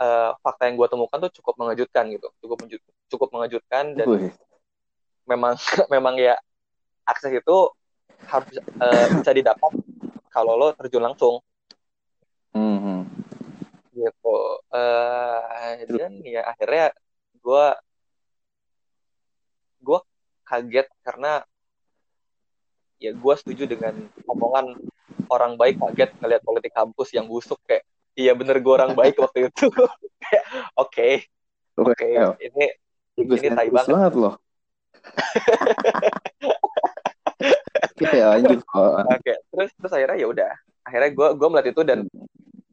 [0.00, 2.58] eh, fakta yang gue temukan tuh cukup mengejutkan gitu cukup
[3.08, 4.32] cukup mengejutkan dan Wih.
[5.24, 5.56] memang
[5.94, 6.36] memang ya
[7.06, 7.56] akses itu
[8.26, 9.72] harus eh, bisa didapat
[10.32, 11.40] kalau lo terjun langsung
[12.56, 13.04] Hmm.
[13.92, 16.92] gitu Eh, dan ya akhirnya
[17.40, 17.66] gue
[19.84, 20.00] gue
[20.42, 21.44] kaget karena
[22.96, 23.92] ya gue setuju dengan
[24.24, 24.72] omongan
[25.28, 27.84] orang baik kaget ngelihat politik kampus yang busuk kayak
[28.16, 29.68] iya bener gue orang baik waktu itu.
[30.82, 31.28] Oke.
[31.76, 32.72] Oke Well, ini
[33.20, 33.92] bagus ini tai banget.
[33.92, 34.34] banget loh.
[37.96, 40.52] Kita ya lanjut oke terus terus akhirnya ya udah.
[40.84, 41.98] Akhirnya gue gue melihat itu dan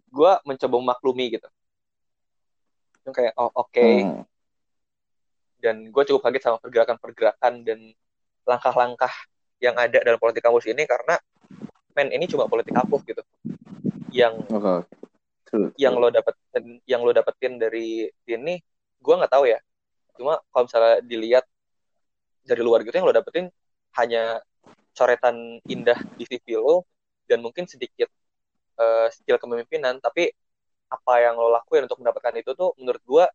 [0.07, 1.47] gue mencoba memaklumi gitu.
[3.03, 3.75] Yang kayak oh oke.
[3.75, 4.23] Hmm.
[5.63, 7.79] dan gue cukup kaget sama pergerakan-pergerakan dan
[8.43, 9.15] langkah-langkah
[9.63, 11.15] yang ada dalam politik kampus ini karena
[11.95, 13.23] men ini cuma politik kampus gitu.
[14.11, 14.43] Yang.
[15.47, 18.59] True, yang lo dapetin yang lo dapetin dari sini
[18.99, 19.61] gue nggak tahu ya.
[20.19, 21.45] Cuma kalau misalnya dilihat
[22.43, 23.47] dari luar gitu yang lo dapetin
[23.95, 24.43] hanya
[24.91, 26.83] coretan indah di CV lo
[27.29, 28.09] dan mungkin sedikit
[28.81, 30.33] eh, skill kepemimpinan tapi
[30.89, 33.25] apa yang lo lakuin untuk mendapatkan itu tuh menurut gue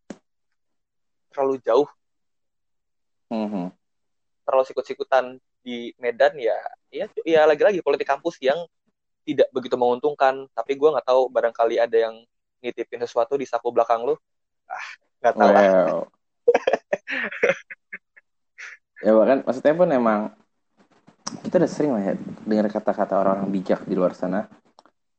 [1.32, 1.88] terlalu jauh.
[3.28, 3.68] Mhm.
[4.48, 5.36] terlalu sikut-sikutan
[5.68, 6.57] di Medan ya
[6.88, 8.57] ya ya lagi-lagi politik kampus yang
[9.28, 12.24] tidak begitu menguntungkan tapi gue nggak tahu barangkali ada yang
[12.64, 14.16] nitipin sesuatu di saku belakang lu
[14.72, 14.88] ah
[15.20, 16.00] nggak tahu lah Well.
[19.04, 20.20] ya bahkan maksudnya pun emang
[21.44, 22.14] kita udah sering lah ya
[22.48, 24.48] dengar kata-kata orang-orang bijak di luar sana.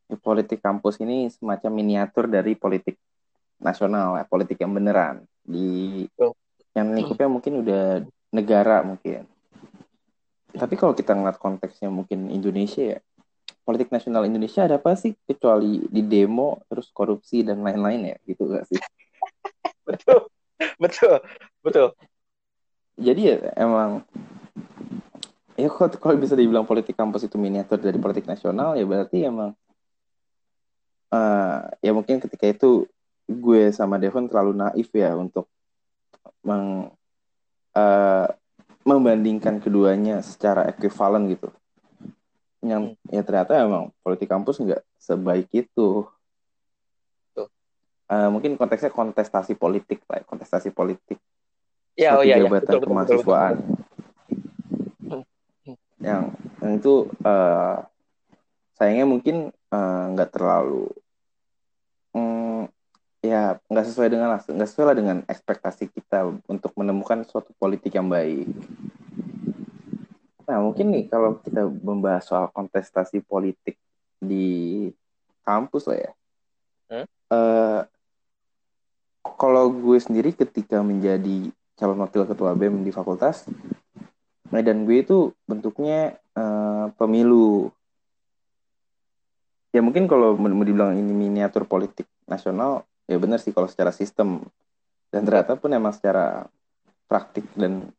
[0.10, 2.98] Ya, politik kampus ini semacam miniatur dari politik
[3.62, 6.34] nasional, ya, politik yang beneran di Betul.
[6.74, 7.84] yang lingkupnya mungkin udah
[8.34, 9.30] negara mungkin.
[10.50, 13.00] Tapi kalau kita ngeliat konteksnya mungkin Indonesia ya,
[13.62, 15.14] politik nasional Indonesia ada apa sih?
[15.26, 18.18] Kecuali di demo terus korupsi dan lain-lain ya?
[18.26, 18.80] Gitu gak sih?
[19.90, 20.30] betul.
[20.82, 21.16] Betul.
[21.62, 21.88] Betul.
[23.00, 24.04] Jadi ya emang
[25.56, 29.52] ya kalau bisa dibilang politik kampus itu miniatur dari politik nasional ya berarti emang
[31.12, 32.88] uh, ya mungkin ketika itu
[33.30, 35.46] gue sama Devon terlalu naif ya untuk
[36.42, 36.90] meng,
[37.78, 38.28] uh,
[38.90, 41.54] membandingkan keduanya secara ekivalen gitu
[42.66, 43.14] yang hmm.
[43.14, 46.08] ya ternyata emang politik kampus nggak sebaik itu
[48.10, 51.22] Uh, mungkin konteksnya kontestasi politik lah kontestasi politik
[51.94, 52.82] ya, oh, iya, jabatan iya.
[52.82, 53.56] kemahasiswaan
[55.06, 55.24] hmm.
[56.02, 57.86] yang yang itu uh,
[58.82, 59.54] sayangnya mungkin
[60.18, 60.90] nggak uh, terlalu
[63.30, 68.10] ya nggak sesuai dengan nggak sesuai lah dengan ekspektasi kita untuk menemukan suatu politik yang
[68.10, 68.50] baik
[70.50, 73.78] Nah, mungkin nih kalau kita membahas soal kontestasi politik
[74.18, 74.90] di
[75.46, 76.12] kampus lah ya.
[76.90, 77.06] Hmm?
[77.30, 77.82] Uh,
[79.38, 83.46] kalau gue sendiri ketika menjadi calon wakil ketua BEM di fakultas,
[84.50, 87.70] medan gue itu bentuknya uh, pemilu.
[89.70, 94.46] Ya mungkin kalau mau dibilang ini miniatur politik nasional, ya benar sih kalau secara sistem.
[95.10, 96.46] Dan ternyata pun emang secara
[97.10, 97.90] praktik dan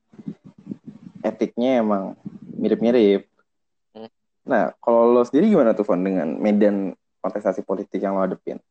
[1.26, 2.14] etiknya emang
[2.54, 3.26] mirip-mirip.
[3.90, 4.06] Hmm.
[4.46, 8.62] Nah, kalau lo sendiri gimana tuh, Fon, dengan medan kontestasi politik yang lo hadepin?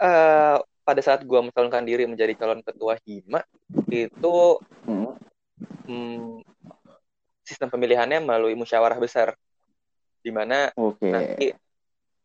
[0.00, 3.44] Uh, pada saat gue mencalonkan diri menjadi calon ketua HIMA,
[3.92, 4.36] itu
[4.88, 5.12] hmm.
[5.84, 6.40] Hmm,
[7.44, 9.36] sistem pemilihannya melalui musyawarah besar.
[10.24, 11.12] Di mana okay.
[11.12, 11.46] nanti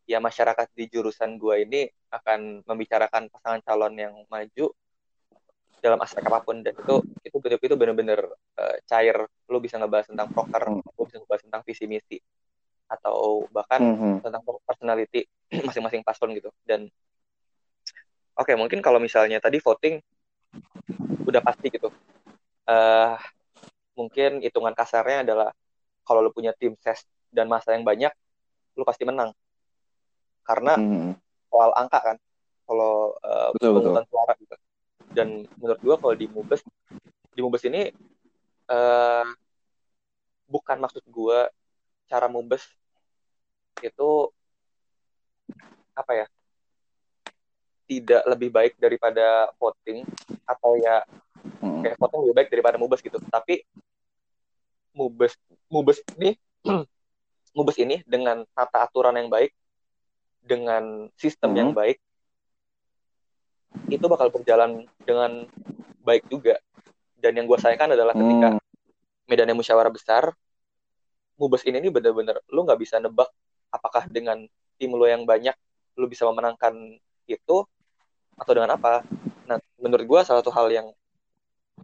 [0.08, 4.74] ya masyarakat di jurusan gue ini akan membicarakan pasangan calon yang maju
[5.80, 8.20] dalam aspek apa pun dan itu itu betul itu benar-benar
[8.60, 9.16] uh, cair
[9.48, 10.84] lu bisa ngebahas tentang proker hmm.
[10.84, 12.18] lu bisa ngebahas tentang visi misi
[12.90, 14.14] atau bahkan mm -hmm.
[14.26, 15.22] tentang personality
[15.66, 16.90] masing-masing paslon gitu dan
[18.34, 20.02] oke okay, mungkin kalau misalnya tadi voting
[21.22, 21.88] udah pasti gitu
[22.66, 23.14] uh,
[23.94, 25.54] mungkin hitungan kasarnya adalah
[26.02, 28.10] kalau lu punya tim ses dan masa yang banyak
[28.74, 29.30] lu pasti menang
[30.42, 31.12] karena mm -hmm.
[31.60, 32.16] Soal angka kan
[32.64, 34.00] kalau uh, betul, betul.
[34.08, 34.56] suara gitu
[35.12, 36.64] dan menurut gue kalau di Mubes
[37.36, 37.92] di Mubes ini
[38.72, 39.28] uh,
[40.48, 41.38] bukan maksud gue
[42.08, 42.64] cara Mubes
[43.84, 44.10] itu
[45.92, 46.26] apa ya
[47.84, 50.08] tidak lebih baik daripada voting
[50.48, 51.04] atau ya
[51.60, 51.84] hmm.
[51.84, 53.68] kayak voting lebih baik daripada Mubes gitu tapi
[54.96, 55.36] Mubes
[55.68, 56.40] Mubes ini
[57.56, 59.52] Mubes ini dengan tata aturan yang baik
[60.40, 61.58] dengan sistem hmm.
[61.58, 61.98] yang baik
[63.86, 65.46] itu bakal berjalan dengan
[66.02, 66.58] baik juga.
[67.20, 68.60] Dan yang gue sayangkan adalah ketika hmm.
[69.28, 70.32] medannya musyawarah besar,
[71.40, 73.32] Mubes ini nih bener-bener lu nggak bisa nebak
[73.72, 74.44] apakah dengan
[74.76, 75.56] tim lo yang banyak
[75.96, 77.56] lu bisa memenangkan itu
[78.36, 79.04] atau dengan apa.
[79.48, 80.88] Nah, menurut gue salah satu hal yang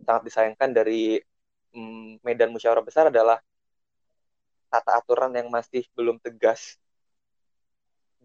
[0.05, 1.21] sangat disayangkan dari
[1.73, 3.41] mm, medan musyawarah besar adalah
[4.69, 6.77] tata aturan yang masih belum tegas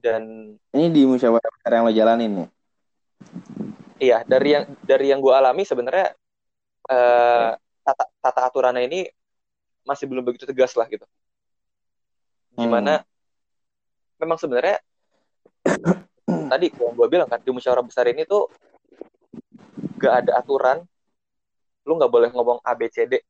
[0.01, 2.49] dan ini di musyawarah besar yang lo jalanin nih
[4.01, 6.17] Iya, dari yang dari yang gue alami sebenarnya
[6.89, 7.53] uh,
[7.85, 9.05] tata, tata aturannya ini
[9.85, 11.05] masih belum begitu tegas lah gitu.
[12.57, 13.05] Gimana?
[13.05, 13.07] Hmm.
[14.25, 14.81] Memang sebenarnya
[16.51, 18.49] tadi yang gue bilang kan di musyawarah besar ini tuh
[20.01, 20.81] gak ada aturan,
[21.85, 23.21] lu nggak boleh ngomong A B C D.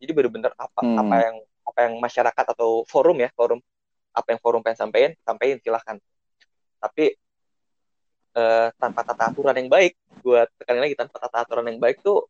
[0.00, 0.96] Jadi bener-bener apa hmm.
[0.96, 3.60] apa yang apa yang masyarakat atau forum ya forum
[4.16, 5.96] apa yang forum pengen sampaikan sampaikan silahkan.
[6.80, 7.12] Tapi
[8.36, 12.28] uh, tanpa tata aturan yang baik gue tekan lagi tanpa tata aturan yang baik tuh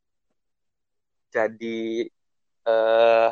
[1.35, 2.07] jadi
[2.65, 3.31] uh,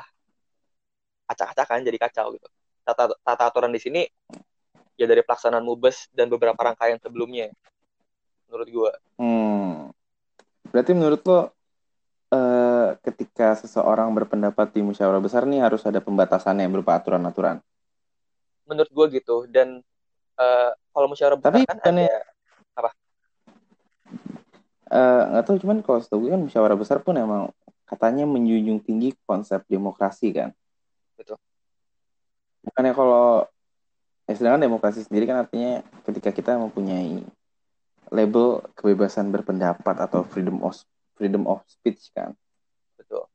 [1.31, 2.49] acak-acakan jadi kacau gitu
[2.85, 4.03] tata tata aturan di sini
[4.99, 7.49] ya dari pelaksanaan mubes dan beberapa rangkaian sebelumnya
[8.51, 9.91] menurut gue hmm.
[10.69, 11.45] berarti menurut lo uh,
[13.01, 17.59] ketika seseorang berpendapat di musyawarah besar nih harus ada pembatasannya yang berupa aturan-aturan
[18.65, 19.45] menurut gue gitu.
[19.49, 19.81] Dan
[20.41, 22.07] uh, kalau musyawarah besar Tapi kan ada
[22.75, 22.91] apa?
[24.95, 27.51] Eh, nggak uh, tahu cuman kalau setahu kan musyawarah besar pun emang
[27.89, 30.51] katanya menjunjung tinggi konsep demokrasi kan.
[31.19, 31.39] Betul.
[32.65, 33.49] Bukannya kalau
[34.25, 37.21] ya sedangkan demokrasi sendiri kan artinya ketika kita mempunyai
[38.09, 40.77] label kebebasan berpendapat atau freedom of
[41.19, 42.33] freedom of speech kan.
[42.97, 43.29] Betul.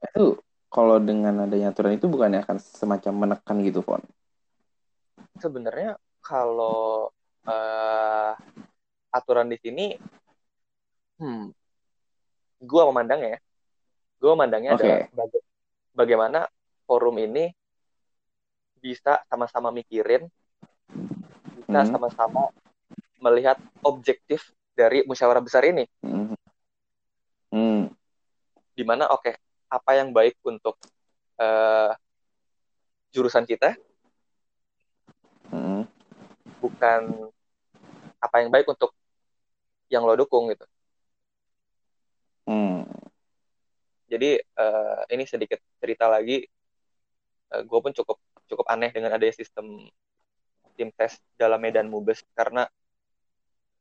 [0.00, 0.45] Itu
[0.76, 4.04] kalau dengan adanya aturan itu bukannya akan semacam menekan gitu Fon
[5.40, 7.12] sebenarnya kalau
[7.46, 8.32] uh,
[9.12, 9.86] aturan di sini,
[11.20, 11.44] hmm,
[12.60, 13.38] gue memandangnya,
[14.18, 14.82] gue memandangnya okay.
[14.82, 15.38] adalah baga
[15.96, 16.40] bagaimana
[16.84, 17.52] forum ini
[18.80, 20.28] bisa sama-sama mikirin,
[21.62, 21.90] bisa hmm.
[21.94, 22.52] sama-sama
[23.22, 25.88] melihat objektif dari musyawarah besar ini.
[26.04, 26.36] Hmm.
[27.54, 27.88] Hmm.
[28.76, 29.34] Di mana oke, okay,
[29.66, 30.78] apa yang baik untuk
[31.38, 31.92] uh,
[33.10, 33.74] jurusan kita
[35.50, 35.88] hmm.
[36.62, 37.30] bukan
[38.20, 38.90] apa yang baik untuk
[39.86, 40.66] yang lo dukung gitu.
[42.46, 42.86] Hmm.
[44.06, 46.46] Jadi uh, ini sedikit cerita lagi.
[47.50, 49.86] Uh, gue pun cukup cukup aneh dengan adanya sistem
[50.76, 52.68] tim tes dalam medan mubes karena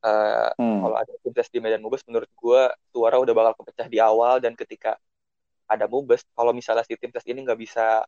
[0.01, 0.79] uh, hmm.
[0.81, 2.61] kalau ada tim tes di medan mubes menurut gue
[2.93, 4.97] suara udah bakal kepecah di awal dan ketika
[5.65, 6.23] ada mubes.
[6.33, 8.05] Kalau misalnya si tim tes ini nggak bisa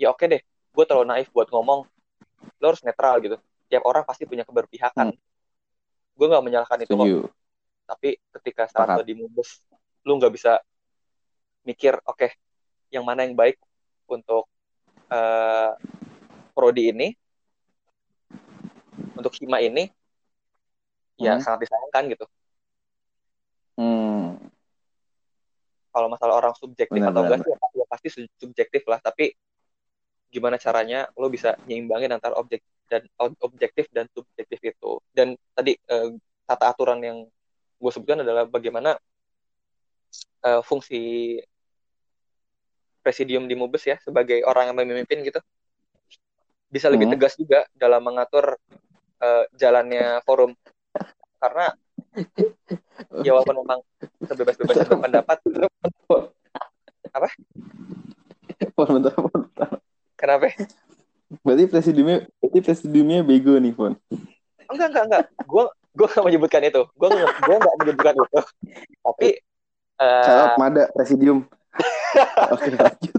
[0.00, 1.84] ya oke deh gue terlalu naif buat ngomong
[2.58, 3.36] lo harus netral gitu.
[3.70, 5.14] Tiap orang pasti punya keberpihakan.
[5.14, 5.18] Hmm.
[6.20, 7.32] gue nggak menyalahkan itu kok.
[7.88, 9.64] Tapi ketika saat lo di mubes
[10.04, 10.60] lu nggak bisa
[11.64, 12.30] mikir oke okay,
[12.88, 13.60] yang mana yang baik
[14.08, 14.48] untuk
[15.12, 15.76] uh,
[16.56, 17.08] prodi ini
[19.14, 19.92] untuk hima ini
[21.20, 21.44] ya hmm.
[21.44, 22.26] sangat disayangkan gitu
[23.76, 24.50] hmm
[25.90, 29.34] kalau masalah orang subjektif benar, atau enggak sih ya, pasti subjektif lah tapi
[30.30, 33.02] gimana caranya lo bisa nyimbangin antara objek dan
[33.42, 35.02] objektif dan subjektif itu.
[35.10, 36.08] Dan tadi eh,
[36.46, 37.18] tata aturan yang
[37.80, 38.94] gue sebutkan adalah bagaimana
[40.46, 41.38] eh, fungsi
[43.02, 45.40] presidium di Mubes ya sebagai orang yang memimpin gitu
[46.70, 47.14] bisa lebih hmm.
[47.18, 48.54] tegas juga dalam mengatur
[49.18, 50.54] eh, jalannya forum.
[51.40, 51.74] Karena
[53.26, 53.80] ya walaupun memang
[54.26, 55.38] sebebas-bebasnya berpendapat
[57.10, 57.28] apa?
[58.76, 59.68] Bentar, bentar.
[60.18, 60.52] kenapa?
[61.46, 63.94] Berarti presidiumnya berarti presidiumnya bego nih Fon
[64.70, 65.24] enggak enggak enggak.
[65.44, 66.82] Gue gue gak menyebutkan itu.
[66.94, 68.40] Gue gue gak menyebutkan itu.
[69.02, 69.28] Tapi
[69.98, 71.38] uh, Shout Mada presidium.
[72.54, 73.14] Oke lanjut.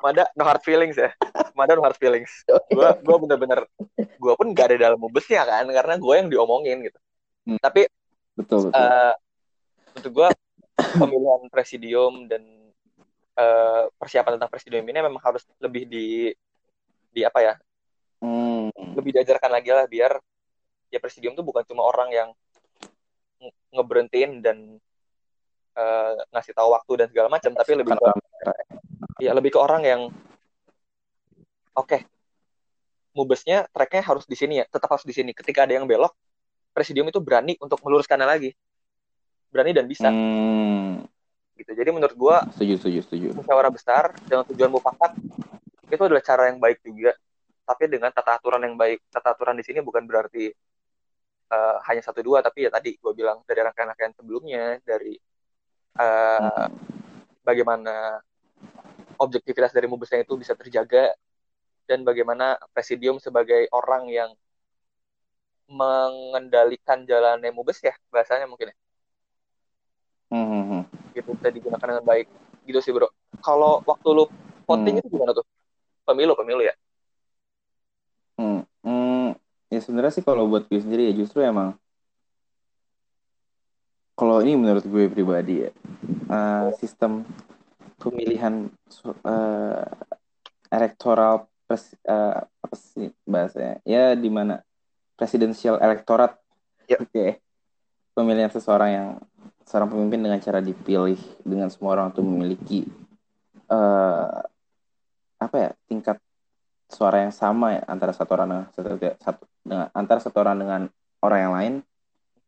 [0.00, 1.10] Mada no hard feelings ya.
[1.58, 2.30] Mada no hard feelings.
[2.46, 3.66] Gue gue bener-bener
[3.98, 6.98] gue pun gak ada dalam mubesnya kan karena gue yang diomongin gitu
[7.50, 7.58] hmm.
[7.58, 7.90] tapi
[8.38, 8.78] betul, betul.
[8.78, 9.14] Uh,
[9.98, 10.28] untuk gue
[11.02, 12.42] pemilihan presidium dan
[13.34, 16.30] uh, persiapan tentang presidium ini memang harus lebih di
[17.10, 17.54] di apa ya
[18.22, 18.94] hmm.
[18.94, 20.14] lebih diajarkan lagi lah biar
[20.90, 22.28] ya presidium tuh bukan cuma orang yang
[23.72, 24.78] ngeberhentiin dan
[25.78, 28.10] uh, ngasih tahu waktu dan segala macam tapi lebih ke
[29.22, 30.00] ya lebih ke orang yang
[31.74, 32.02] oke okay,
[33.14, 36.12] mubesnya tracknya harus di sini ya tetap harus di sini ketika ada yang belok
[36.70, 38.50] presidium itu berani untuk meluruskannya lagi.
[39.50, 40.08] Berani dan bisa.
[40.08, 41.04] Hmm.
[41.60, 41.76] gitu.
[41.76, 43.28] Jadi menurut gua setuju setuju setuju.
[43.36, 45.12] musyawarah besar dengan tujuan mufakat
[45.92, 47.12] itu adalah cara yang baik juga.
[47.68, 50.48] Tapi dengan tata aturan yang baik tata aturan di sini bukan berarti
[51.50, 55.18] uh, hanya satu dua tapi ya tadi gue bilang dari rangkaian-rangkaian sebelumnya dari
[55.98, 56.68] uh, hmm.
[57.42, 58.22] bagaimana
[59.20, 61.12] objektivitas dari mubesnya itu bisa terjaga
[61.84, 64.30] dan bagaimana presidium sebagai orang yang
[65.70, 68.76] mengendalikan jalannya mubes ya bahasanya mungkin ya
[70.34, 70.82] hmm.
[71.14, 72.26] gitu bisa digunakan dengan baik
[72.66, 73.06] gitu sih bro
[73.38, 74.24] kalau waktu lu
[74.66, 75.02] voting hmm.
[75.06, 75.46] itu gimana tuh
[76.02, 76.74] pemilu pemilu ya
[78.38, 78.62] hmm.
[78.82, 79.30] Hmm.
[79.70, 81.78] ya sebenarnya sih kalau buat gue sendiri ya justru emang
[84.18, 85.70] kalau ini menurut gue pribadi ya
[86.28, 87.22] uh, sistem
[88.00, 88.68] pemilihan
[89.24, 89.86] uh,
[90.72, 94.58] elektoral pres, uh, apa sih bahasanya ya di mana
[95.20, 96.40] presidensial elektorat
[96.88, 97.04] yep.
[97.04, 97.36] oke okay.
[98.16, 99.08] pemilihan seseorang yang
[99.68, 102.80] seorang pemimpin dengan cara dipilih dengan semua orang itu memiliki
[103.68, 104.40] uh,
[105.36, 106.16] apa ya tingkat
[106.88, 108.88] suara yang sama ya antara satu orang dengan satu,
[109.20, 110.80] satu dengan antara satu orang dengan
[111.20, 111.74] orang yang lain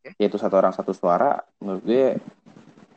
[0.00, 0.16] okay.
[0.16, 2.06] yaitu satu orang satu suara menurut gue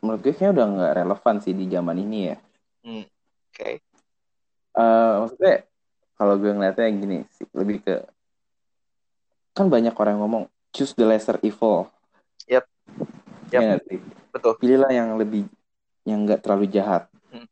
[0.02, 2.38] menurut gue kayaknya udah nggak relevan sih di zaman ini ya.
[2.86, 3.06] Hmm.
[3.06, 3.58] Oke.
[3.58, 3.76] Okay.
[4.76, 5.56] Uh, eh, maksudnya
[6.16, 7.96] kalau gue ngeliatnya gini sih lebih ke
[9.56, 10.44] kan banyak orang yang ngomong
[10.76, 11.88] choose the lesser evil.
[12.52, 12.68] Yep.
[13.56, 13.62] Yep.
[13.63, 13.80] Ya?
[14.36, 14.60] Betul.
[14.60, 15.48] Pilihlah yang lebih
[16.04, 17.08] yang nggak terlalu jahat.
[17.32, 17.48] Hmm.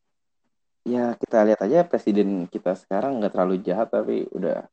[0.84, 4.68] Ya kita lihat aja presiden kita sekarang nggak terlalu jahat tapi udah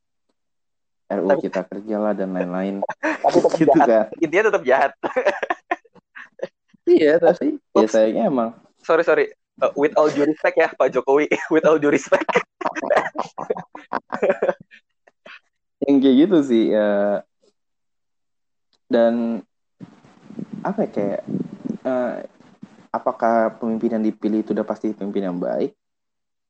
[1.12, 1.40] RU tapi...
[1.48, 2.84] kita kerja lah dan lain-lain.
[3.24, 4.12] tapi tetap gitu jahat.
[4.12, 4.20] kan.
[4.20, 4.92] Intinya tetap jahat.
[6.84, 7.80] iya tapi ya Oops.
[7.80, 8.52] ya sayangnya emang.
[8.84, 9.32] Sorry sorry.
[9.60, 11.32] Uh, with all due respect ya Pak Jokowi.
[11.52, 12.28] with all due respect.
[15.86, 17.22] yang kayak gitu sih ya.
[18.86, 19.40] Dan
[20.62, 21.20] apa ya kayak
[21.82, 22.14] uh,
[22.92, 25.72] apakah pemimpin yang dipilih itu udah pasti pemimpin yang baik?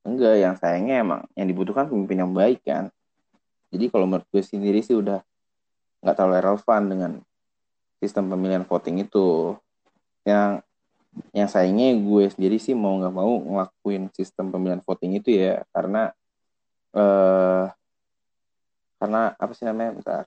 [0.03, 2.91] Enggak, yang sayangnya emang yang dibutuhkan pemimpin yang baik kan.
[3.71, 5.23] Jadi kalau menurut gue sendiri sih udah
[6.03, 7.11] nggak terlalu relevan dengan
[8.03, 9.55] sistem pemilihan voting itu.
[10.27, 10.61] Yang
[11.31, 16.11] yang sayangnya gue sendiri sih mau nggak mau ngelakuin sistem pemilihan voting itu ya karena
[16.93, 17.65] eh
[19.03, 20.23] karena apa sih namanya bentar.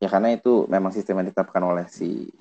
[0.00, 2.32] Ya karena itu memang sistem yang ditetapkan oleh si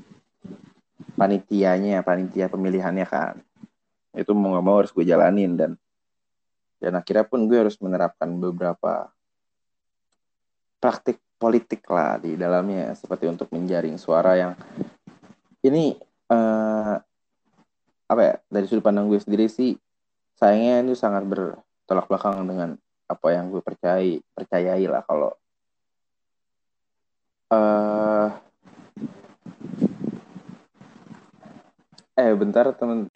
[1.20, 3.44] panitianya panitia pemilihannya kan.
[4.16, 5.72] Itu mau nggak mau harus gue jalanin dan
[6.80, 9.12] dan akhirnya pun gue harus menerapkan beberapa
[10.80, 14.54] praktik politik lah di dalamnya seperti untuk menjaring suara yang
[15.68, 16.00] ini
[16.32, 16.96] uh,
[18.06, 19.76] apa ya dari sudut pandang gue sendiri sih
[20.40, 25.30] sayangnya itu sangat bertolak belakang dengan apa yang gue percayai percayai lah kalau
[27.54, 28.28] uh,
[32.16, 33.12] eh bentar temen.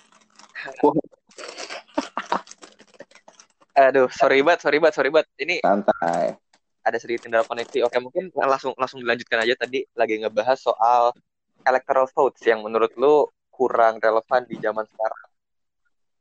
[3.79, 5.27] Aduh sorry banget sorry banget sorry banget.
[5.39, 6.35] Ini santai.
[6.83, 7.85] ada sedikit kendala koneksi.
[7.85, 9.55] Oke mungkin langsung langsung dilanjutkan aja.
[9.55, 11.15] Tadi lagi ngebahas soal
[11.63, 15.27] electoral votes yang menurut lu kurang relevan di zaman sekarang.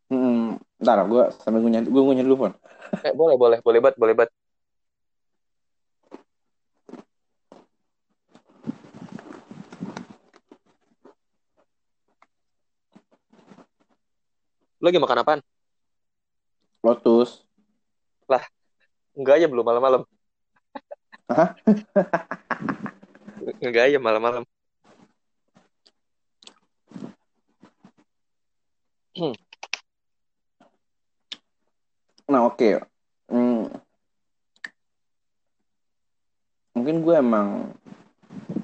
[0.09, 0.47] Hmm,
[0.79, 2.53] ntar gue sambil ngunyah, gue ngunyah dulu pun.
[3.03, 4.33] Eh, boleh, boleh, boleh banget, boleh banget.
[14.79, 15.41] Lo lagi makan apaan?
[16.87, 17.43] Lotus.
[18.31, 18.47] Lah,
[19.18, 20.07] enggak aja belum malam-malam.
[21.26, 21.59] Hah?
[23.66, 24.47] enggak aja malam-malam.
[32.29, 32.76] Nah oke, okay.
[33.33, 33.72] hmm.
[36.76, 37.72] mungkin gue emang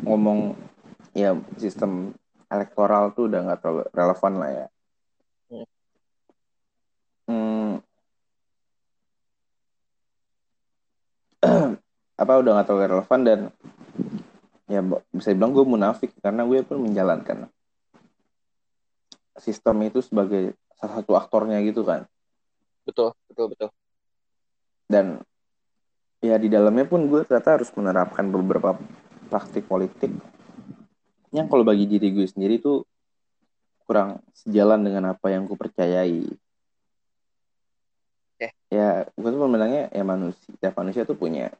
[0.04, 0.52] ngomong
[1.16, 2.12] ya sistem
[2.52, 4.66] elektoral tuh udah nggak terlalu relevan lah ya.
[5.48, 5.66] Hmm.
[7.32, 7.72] hmm.
[12.22, 13.40] apa udah nggak terlalu relevan dan
[14.68, 17.48] ya bisa dibilang gue munafik karena gue pun menjalankan
[19.40, 22.04] sistem itu sebagai salah satu aktornya gitu kan.
[22.84, 23.70] Betul, betul, betul.
[24.84, 25.24] Dan
[26.20, 28.76] ya di dalamnya pun gue ternyata harus menerapkan beberapa
[29.28, 30.12] praktik politik
[31.34, 32.86] yang kalau bagi diri gue sendiri tuh
[33.84, 36.24] kurang sejalan dengan apa yang gue percayai.
[38.38, 38.50] Okay.
[38.70, 41.52] Ya, gue tuh memandangnya ya manusia, ya manusia tuh punya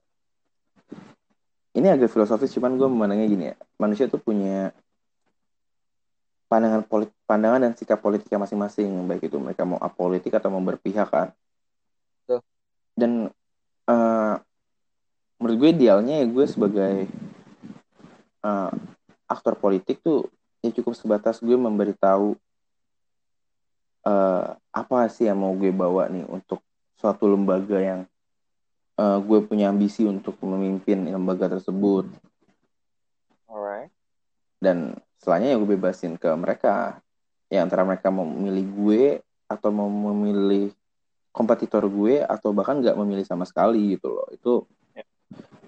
[1.75, 4.71] ini agak filosofis cuman gue memandangnya gini ya manusia tuh punya
[6.47, 11.09] pandangan politik pandangan dan sikap politiknya masing-masing baik itu mereka mau apolitik atau mau berpihak
[11.09, 11.29] kan
[12.29, 12.41] Tuh.
[12.95, 13.33] dan
[13.89, 14.35] uh,
[15.41, 16.95] menurut gue idealnya ya gue sebagai
[18.45, 18.71] uh,
[19.29, 20.29] aktor politik tuh
[20.65, 22.37] ya cukup sebatas gue memberitahu
[24.05, 26.61] uh, apa sih yang mau gue bawa nih untuk
[26.97, 28.01] suatu lembaga yang
[29.01, 32.09] uh, gue punya ambisi untuk memimpin lembaga tersebut.
[33.49, 33.91] Alright.
[34.63, 37.01] Dan setelahnya ya gue bebasin ke mereka
[37.49, 39.05] ya antara mereka mau memilih gue
[39.49, 40.73] atau mau memilih
[41.35, 44.29] kompetitor gue atau bahkan nggak memilih sama sekali gitu loh.
[44.31, 44.53] Itu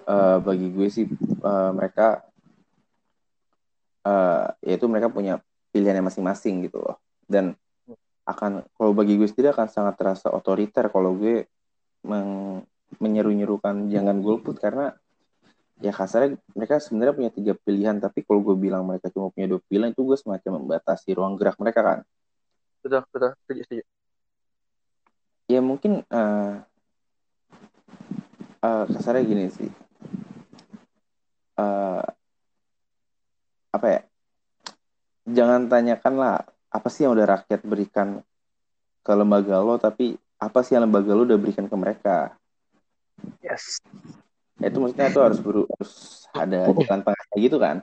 [0.06, 1.04] uh, bagi gue sih
[1.42, 2.22] uh, mereka
[4.06, 5.42] uh, yaitu mereka punya
[5.74, 7.02] pilihannya masing-masing gitu loh.
[7.26, 7.58] Dan
[8.26, 11.46] akan kalau bagi gue sendiri akan sangat terasa otoriter kalau gue
[12.06, 12.62] meng,
[13.02, 14.94] menyeru-nyerukan jangan golput karena
[15.76, 19.60] ya kasarnya mereka sebenarnya punya tiga pilihan tapi kalau gue bilang mereka cuma punya dua
[19.68, 21.98] pilihan itu gue semacam membatasi ruang gerak mereka kan?
[22.80, 23.32] Betul betul.
[23.44, 23.84] Setuju setuju.
[25.46, 26.64] Ya mungkin uh,
[28.64, 29.70] uh, kasarnya gini sih.
[31.56, 32.02] Uh,
[33.72, 34.00] apa ya?
[35.26, 36.36] Jangan tanyakan lah
[36.72, 38.24] apa sih yang udah rakyat berikan
[39.04, 42.32] ke lembaga lo tapi apa sih yang lembaga lo udah berikan ke mereka?
[43.44, 43.78] Yes
[44.56, 47.76] itu maksudnya itu harus buru, harus ada jalan tengahnya gitu kan?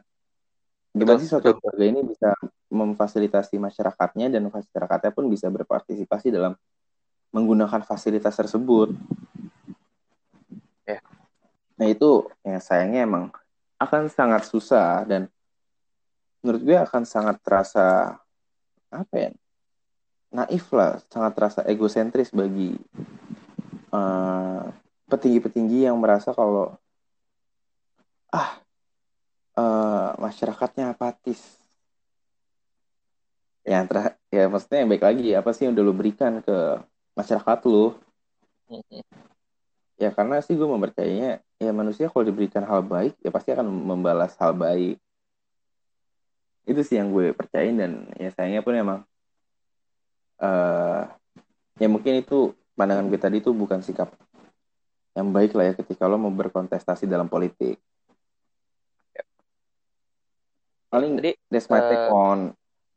[0.93, 2.29] Gimana sih suatu lembaga ini bisa
[2.69, 6.53] memfasilitasi masyarakatnya dan masyarakatnya pun bisa berpartisipasi dalam
[7.33, 8.93] menggunakan fasilitas tersebut?
[10.83, 10.99] Ya.
[11.79, 13.31] nah itu yang sayangnya emang
[13.79, 15.31] akan sangat susah dan
[16.43, 18.19] menurut gue akan sangat terasa
[18.91, 19.31] apa ya
[20.35, 22.75] naif lah sangat terasa egosentris bagi
[23.95, 24.67] uh,
[25.13, 26.73] petinggi-petinggi yang merasa kalau
[28.33, 28.57] ah
[29.53, 31.41] uh, masyarakatnya apatis.
[33.63, 36.83] Ya, ter ya maksudnya yang baik lagi apa sih yang udah lo berikan ke
[37.15, 37.95] masyarakat lo?
[40.01, 44.35] Ya karena sih gue mempercayainya ya manusia kalau diberikan hal baik ya pasti akan membalas
[44.41, 44.99] hal baik.
[46.67, 48.99] Itu sih yang gue percayain dan ya sayangnya pun emang
[50.43, 51.07] uh,
[51.79, 54.11] ya mungkin itu pandangan gue tadi itu bukan sikap
[55.13, 57.77] yang baik lah ya ketika lo mau berkontestasi dalam politik.
[60.89, 62.39] Paling Jadi, that's my take uh, on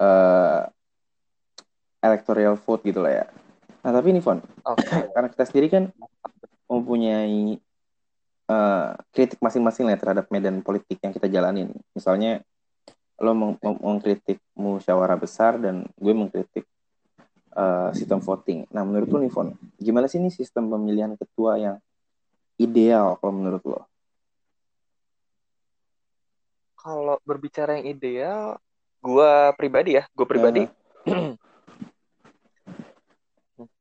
[0.00, 0.68] uh,
[2.04, 3.26] electoral vote gitu lah ya.
[3.84, 5.08] Nah tapi ini Fon, okay.
[5.16, 5.84] karena kita sendiri kan
[6.68, 7.56] mempunyai
[8.52, 11.72] uh, kritik masing-masing lah ya terhadap medan politik yang kita jalanin.
[11.96, 12.44] Misalnya
[13.16, 16.68] lo meng mengkritik musyawarah besar dan gue mengkritik
[17.56, 18.68] uh, sistem voting.
[18.68, 21.76] Nah, menurut lo nih, Fon, gimana sih nih sistem pemilihan ketua yang
[22.56, 23.80] ideal kalau menurut lo?
[26.76, 28.62] Kalau berbicara yang ideal,
[29.02, 30.62] gue pribadi ya, gue pribadi
[31.06, 31.34] uh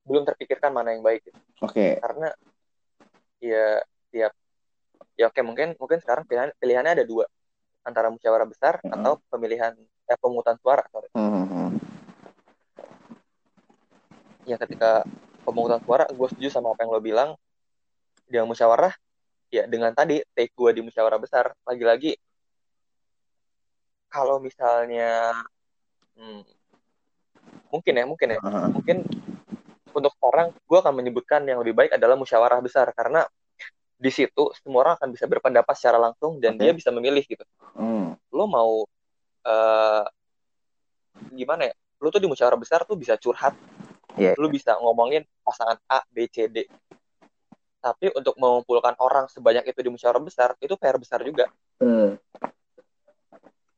[0.06, 1.34] belum terpikirkan mana yang baik.
[1.66, 1.74] Oke.
[1.74, 1.92] Okay.
[1.98, 2.30] Karena
[3.42, 3.82] ya
[4.14, 4.32] tiap
[5.20, 7.26] ya oke mungkin mungkin sekarang pilihan pilihannya ada dua
[7.84, 8.96] antara musyawarah besar uh -huh.
[8.96, 9.74] atau pemilihan
[10.08, 11.10] eh, pemungutan suara sorry.
[11.18, 11.70] Uh -huh.
[14.46, 15.02] Ya ketika
[15.42, 17.30] pemungutan suara gue setuju sama apa yang lo bilang
[18.26, 18.94] dia musyawarah
[19.54, 22.18] ya dengan tadi take gue di musyawarah besar lagi-lagi
[24.10, 25.32] kalau misalnya
[26.18, 26.42] hmm,
[27.70, 29.06] mungkin ya mungkin ya uh mungkin
[29.96, 33.24] untuk sekarang gue akan menyebutkan yang lebih baik adalah musyawarah besar karena
[33.96, 36.68] di situ semua orang akan bisa berpendapat secara langsung dan okay.
[36.68, 37.48] dia bisa memilih gitu.
[37.80, 38.20] Mm.
[38.36, 38.84] Lo mau
[39.48, 40.04] uh,
[41.32, 41.76] gimana ya?
[42.04, 43.56] Lo tuh di musyawarah besar tuh bisa curhat.
[44.20, 44.36] Yeah.
[44.36, 46.68] Lo bisa ngomongin pasangan A, B, C, D.
[47.86, 51.46] Tapi untuk mengumpulkan orang sebanyak itu di musyawarah besar itu PR besar juga.
[51.78, 52.18] Mm.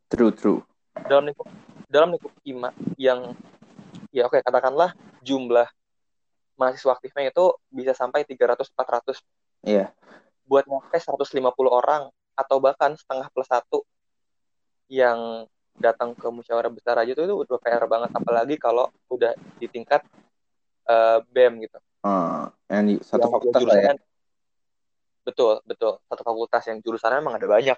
[0.08, 0.60] True, true.
[1.12, 1.48] Dalam lingkup
[1.92, 3.36] dalam lingkup IMA yang
[4.16, 5.68] ya oke okay, katakanlah jumlah
[6.56, 9.20] mahasiswa aktifnya itu bisa sampai 300 400.
[9.68, 9.92] Iya.
[10.48, 11.28] Buat nyampe 150
[11.68, 12.08] orang
[12.40, 13.84] atau bahkan setengah plus satu
[14.88, 15.44] yang
[15.76, 20.00] datang ke musyawarah besar aja itu, itu udah PR banget apalagi kalau udah di tingkat
[20.88, 21.78] uh, BEM gitu.
[22.08, 23.94] Uh, yang satu yang fakultas lah ya.
[25.28, 26.00] Betul, betul.
[26.08, 27.78] Satu fakultas yang jurusannya emang ada banyak.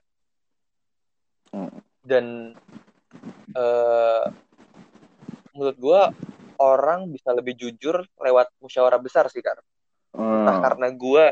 [1.50, 1.82] Hmm.
[2.06, 2.54] Dan
[3.58, 4.30] uh,
[5.58, 6.02] menurut gua
[6.60, 9.56] orang bisa lebih jujur lewat musyawarah besar sih kan
[10.14, 10.44] hmm.
[10.44, 11.26] entah karena gue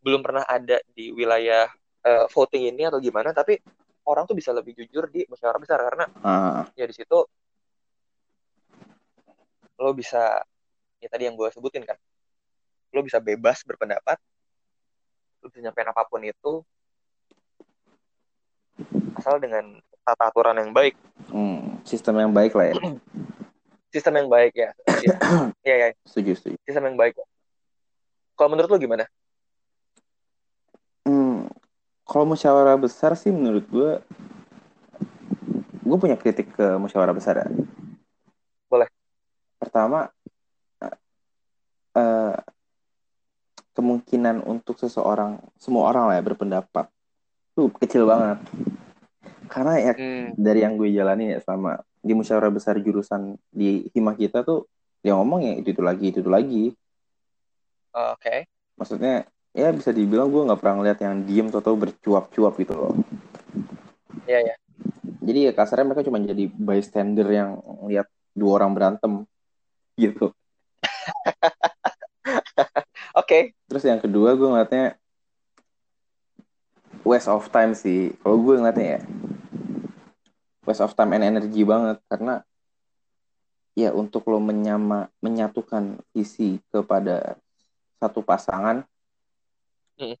[0.00, 1.68] belum pernah ada di wilayah
[2.02, 3.60] uh, voting ini atau gimana tapi
[4.08, 6.72] orang tuh bisa lebih jujur di musyawarah besar karena hmm.
[6.72, 7.18] ya di situ
[9.76, 10.40] lo bisa
[10.96, 12.00] ya tadi yang gue sebutin kan
[12.96, 14.16] lo bisa bebas berpendapat
[15.44, 16.64] lo bisa nyampein apa pun itu
[19.20, 20.96] asal dengan tata aturan yang baik
[21.28, 22.74] hmm, sistem yang baik lah ya
[23.96, 24.70] sistem yang baik ya.
[25.00, 25.16] Iya,
[25.64, 25.74] iya.
[25.80, 25.88] Ya.
[26.08, 26.56] Setuju, setuju.
[26.68, 27.16] Sistem yang baik.
[28.36, 29.08] Kalau menurut lo gimana?
[31.08, 31.48] Hmm,
[32.04, 33.90] kalau musyawarah besar sih menurut gue,
[35.80, 37.48] gue punya kritik ke musyawarah besar ya.
[38.68, 38.92] Boleh.
[39.56, 40.12] Pertama,
[41.96, 42.36] uh,
[43.76, 46.88] kemungkinan untuk seseorang, semua orang lah ya berpendapat,
[47.52, 48.40] tuh kecil banget.
[49.52, 50.40] Karena ya hmm.
[50.40, 54.70] dari yang gue jalani ya selama di musyawarah besar jurusan di hima kita tuh
[55.02, 56.64] dia ngomong ya itu itu lagi itu itu lagi
[57.94, 58.46] oke okay.
[58.78, 62.94] maksudnya ya bisa dibilang gue nggak pernah ngeliat yang diem atau bercuap-cuap gitu loh
[64.26, 64.58] iya yeah, iya yeah.
[65.26, 67.58] jadi ya kasarnya mereka cuma jadi bystander yang
[67.90, 69.12] lihat dua orang berantem
[69.98, 70.30] gitu
[73.26, 73.42] okay.
[73.66, 74.94] terus yang kedua gue ngeliatnya
[77.02, 79.00] waste of time sih kalau gue ngeliatnya ya
[80.66, 82.46] waste of time and energy banget karena
[83.76, 87.38] ya untuk lo menyama menyatukan visi kepada
[88.02, 88.82] satu pasangan
[90.00, 90.16] hmm.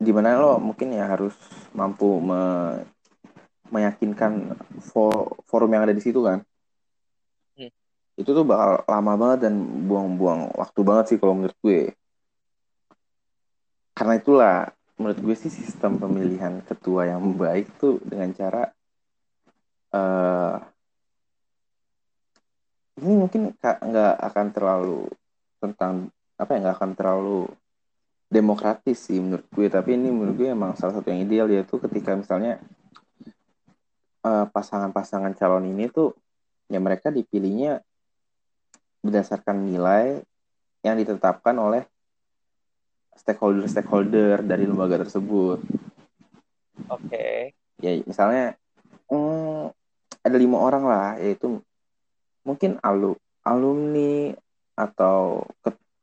[0.00, 1.34] di mana lo mungkin ya harus
[1.76, 2.40] mampu me,
[3.68, 6.40] meyakinkan for, forum yang ada di situ kan
[7.58, 7.70] hmm.
[8.16, 9.54] itu tuh bakal lama banget dan
[9.84, 11.92] buang-buang waktu banget sih kalau menurut gue
[14.00, 14.56] karena itulah
[14.96, 18.72] menurut gue sih sistem pemilihan ketua yang baik tuh dengan cara
[19.92, 20.56] uh,
[23.04, 25.04] ini mungkin nggak akan terlalu
[25.60, 26.08] tentang
[26.40, 27.40] apa ya nggak akan terlalu
[28.32, 29.66] demokratis sih menurut gue.
[29.68, 32.56] Tapi ini menurut gue emang salah satu yang ideal yaitu ketika misalnya
[34.24, 36.16] pasangan eh, pasangan-pasangan calon ini tuh
[36.72, 37.84] ya mereka dipilihnya
[39.04, 40.24] berdasarkan nilai
[40.80, 41.89] yang ditetapkan oleh
[43.20, 45.60] stakeholder-stakeholder dari lembaga tersebut.
[46.88, 47.06] Oke.
[47.06, 47.36] Okay.
[47.80, 48.56] Ya misalnya,
[49.08, 49.72] hmm,
[50.20, 51.60] ada lima orang lah yaitu
[52.44, 54.36] mungkin alu alumni
[54.76, 55.44] atau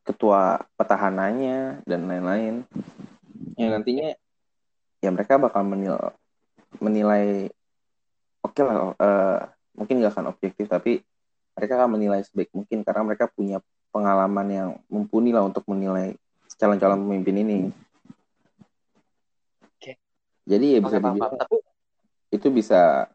[0.06, 2.66] ketua petahananya dan lain-lain
[3.58, 4.14] yang nantinya
[5.02, 6.14] ya mereka bakal menilai
[6.78, 7.50] menilai
[8.42, 9.40] oke okay lah uh,
[9.78, 11.02] mungkin nggak akan objektif tapi
[11.58, 16.14] mereka akan menilai sebaik mungkin karena mereka punya pengalaman yang mumpuni lah untuk menilai
[16.58, 17.60] calon-calon pemimpin ini.
[19.64, 19.94] Oke.
[20.50, 21.34] Jadi ya bisa dibilang
[22.34, 23.08] itu bisa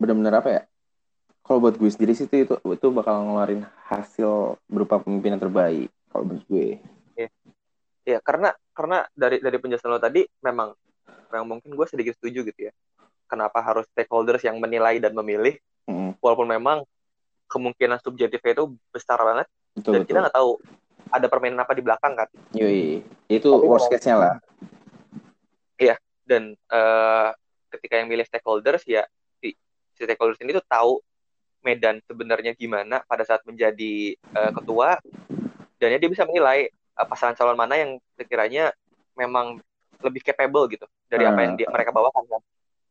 [0.00, 0.62] benar-benar apa ya?
[1.44, 6.24] Kalau buat gue sendiri sih itu itu bakal ngeluarin hasil berupa pemimpin yang terbaik kalau
[6.24, 6.68] menurut gue.
[7.16, 7.28] Ya
[8.04, 10.72] ya karena karena dari dari penjelasan lo tadi memang
[11.32, 12.72] memang mungkin gue sedikit setuju gitu ya.
[13.28, 16.16] Kenapa harus stakeholders yang menilai dan memilih hmm.
[16.20, 16.84] walaupun memang
[17.48, 20.08] kemungkinan subjektifnya itu besar banget betul dan betul.
[20.12, 20.50] kita nggak tahu
[21.08, 22.28] ada permainan apa di belakang kan?
[22.56, 23.04] Yoi.
[23.28, 24.34] itu Tapi worst case-nya lah.
[26.28, 27.28] Dan eh,
[27.72, 29.08] ketika yang milih stakeholders ya
[29.40, 29.56] si,
[29.96, 31.00] si stakeholders ini tuh tahu
[31.64, 35.00] medan sebenarnya gimana pada saat menjadi eh, ketua
[35.80, 38.76] dan ya dia bisa menilai eh, pasangan calon mana yang sekiranya
[39.16, 39.56] memang
[40.04, 42.42] lebih capable gitu dari apa yang dia, mereka bawakan kan?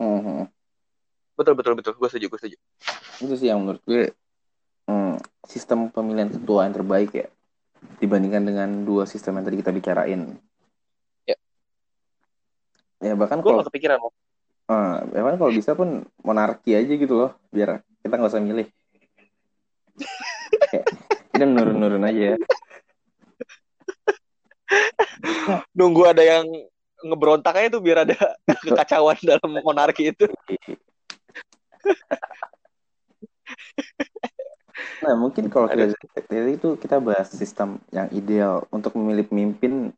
[0.02, 0.50] Mhm.
[1.38, 1.94] betul betul betul.
[2.02, 2.58] Gue setuju gue setuju.
[3.22, 4.10] Itu sih yang menurut gue
[4.90, 7.30] hmm, sistem pemilihan ketua yang terbaik ya
[7.98, 10.22] dibandingkan dengan dua sistem yang tadi kita bicarain.
[11.26, 11.38] Ya.
[13.02, 17.82] ya bahkan gue kalau kepikiran eh, bahkan kalau bisa pun monarki aja gitu loh biar
[18.04, 18.68] kita nggak usah milih.
[20.72, 20.86] Kayak,
[21.34, 22.38] kita menurun-nurun aja ya.
[25.74, 26.46] Nunggu ada yang
[27.02, 28.18] ngeberontak aja tuh biar ada
[28.66, 30.26] kekacauan dalam monarki itu
[34.98, 35.94] Nah, mungkin kalau kita
[36.26, 39.94] dari itu kita bahas sistem yang ideal untuk memilih pemimpin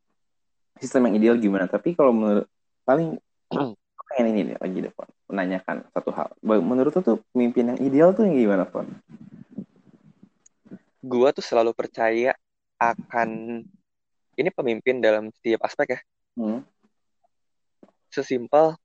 [0.76, 1.66] sistem yang ideal gimana.
[1.66, 2.46] Tapi kalau menurut
[2.84, 3.16] paling
[4.10, 5.08] pengen ini nih lagi deh, Fon.
[5.30, 6.28] Menanyakan satu hal.
[6.42, 8.86] Menurut tuh pemimpin yang ideal tuh yang gimana, Fon?
[11.00, 12.36] gue tuh selalu percaya
[12.76, 13.60] akan
[14.36, 16.00] ini pemimpin dalam setiap aspek ya
[16.38, 16.62] Hmm.
[18.08, 18.78] sesimpel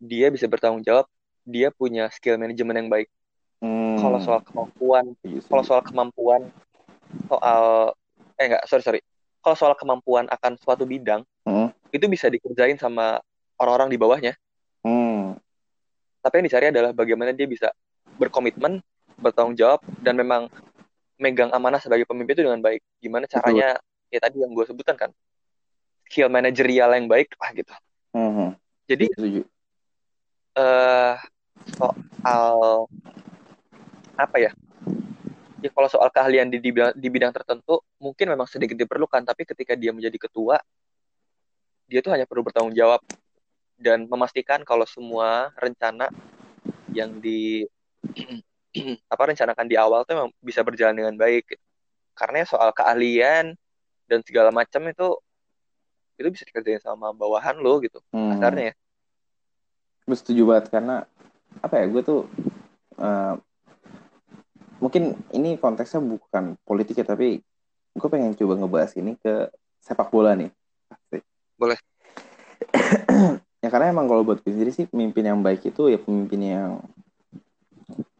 [0.00, 1.06] dia bisa bertanggung jawab
[1.44, 3.06] dia punya skill manajemen yang baik
[3.58, 3.96] Hmm.
[3.96, 5.48] kalau soal kemampuan Setuju, setuju.
[5.48, 6.40] kalau soal kemampuan
[7.24, 7.62] soal
[8.36, 9.00] eh enggak sorry sorry
[9.38, 11.70] kalau soal kemampuan akan suatu bidang Hmm.
[11.88, 13.16] itu bisa dikerjain sama
[13.56, 14.34] orang-orang di bawahnya
[14.80, 15.38] Hmm.
[16.20, 17.72] tapi yang dicari adalah bagaimana dia bisa
[18.16, 18.82] berkomitmen
[19.16, 20.52] bertanggung jawab dan memang
[21.16, 25.10] megang amanah sebagai pemimpin itu dengan baik gimana caranya ya tadi yang gue sebutkan kan
[26.04, 27.72] skill manajerial yang baik lah gitu
[28.12, 28.52] Hmm.
[28.84, 29.42] jadi Setuju.
[30.54, 31.14] eh
[31.72, 32.84] soal
[34.16, 34.50] apa ya?
[35.64, 39.48] Ya kalau soal keahlian di, di, bidang, di bidang tertentu mungkin memang sedikit diperlukan tapi
[39.48, 40.60] ketika dia menjadi ketua
[41.86, 43.00] dia tuh hanya perlu bertanggung jawab
[43.78, 46.10] dan memastikan kalau semua rencana
[46.92, 47.64] yang di
[49.12, 51.56] apa rencanakan di awal tuh memang bisa berjalan dengan baik.
[52.16, 53.52] Karena soal keahlian
[54.08, 55.08] dan segala macam itu
[56.16, 58.36] itu bisa dikerjain sama bawahan lo gitu Hmm.
[58.36, 58.74] kasarnya ya.
[60.08, 61.04] Gue setuju banget karena
[61.60, 62.20] apa ya gue tuh
[62.96, 63.34] eh,
[64.78, 67.40] mungkin ini konteksnya bukan politik ya tapi
[67.96, 69.48] gue pengen coba ngebahas ini ke
[69.80, 70.52] sepak bola nih.
[70.92, 71.22] Asik.
[71.56, 71.78] Boleh.
[73.64, 76.70] ya karena emang kalau buat gue sendiri sih pemimpin yang baik itu ya pemimpin yang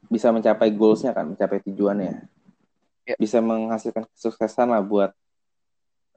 [0.07, 2.25] bisa mencapai goalsnya kan, mencapai tujuannya.
[3.07, 3.15] Ya.
[3.21, 5.13] Bisa menghasilkan kesuksesan lah buat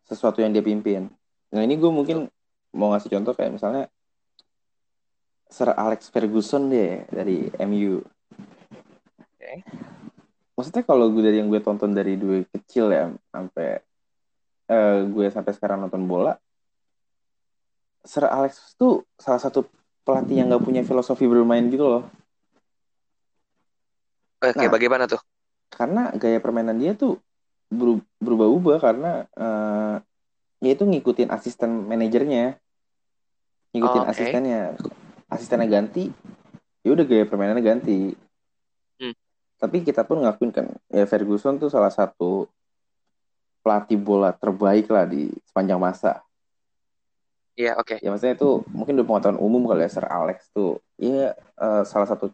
[0.07, 1.11] sesuatu yang dia pimpin.
[1.51, 2.31] Nah ini gue mungkin
[2.73, 3.85] mau ngasih contoh kayak misalnya
[5.49, 8.05] Sir Alex Ferguson deh dari MU.
[9.17, 9.65] Oke.
[10.59, 13.79] Maksudnya kalau gue dari yang gue tonton dari dua kecil ya sampai
[14.67, 16.35] eh, gue sampai sekarang nonton bola,
[18.03, 19.63] Sir Alex tuh salah satu
[20.03, 22.03] pelatih yang gak punya filosofi bermain gitu loh.
[24.43, 24.67] oke Nah.
[24.67, 25.23] bagaimana tuh
[25.71, 27.23] Karena gaya permainan dia tuh
[27.71, 29.95] beru- berubah-ubah karena eh,
[30.59, 32.59] dia itu ngikutin asisten manajernya,
[33.71, 34.11] ngikutin Oh, oke.
[34.11, 34.75] asistennya,
[35.31, 36.11] asistennya ganti,
[36.83, 38.11] ya udah gaya permainannya ganti.
[39.59, 42.47] Tapi kita pun ngakuin kan, ya Ferguson tuh salah satu
[43.59, 46.23] pelatih bola terbaik lah di sepanjang masa.
[47.59, 47.99] Iya, oke.
[47.99, 52.07] Ya maksudnya itu mungkin udah pengetahuan umum kali ya Sir Alex tuh, ya eh, salah
[52.07, 52.31] satu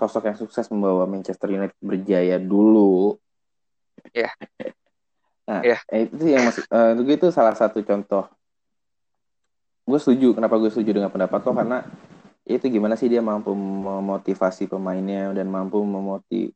[0.00, 3.20] sosok yang sukses membawa Manchester United berjaya dulu.
[4.16, 4.32] Iya.
[5.50, 5.82] Nah, Iya.
[5.90, 8.22] eh, itu yang masih eh, itu salah satu contoh.
[9.82, 10.30] Gue setuju.
[10.38, 11.50] Kenapa gue setuju dengan pendapat lo?
[11.50, 11.82] Karena
[12.58, 16.50] itu gimana sih dia mampu memotivasi pemainnya dan mampu memoti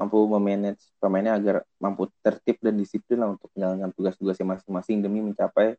[0.00, 5.76] mampu memanage pemainnya agar mampu tertib dan disiplin lah untuk menjalankan tugas-tugasnya masing-masing demi mencapai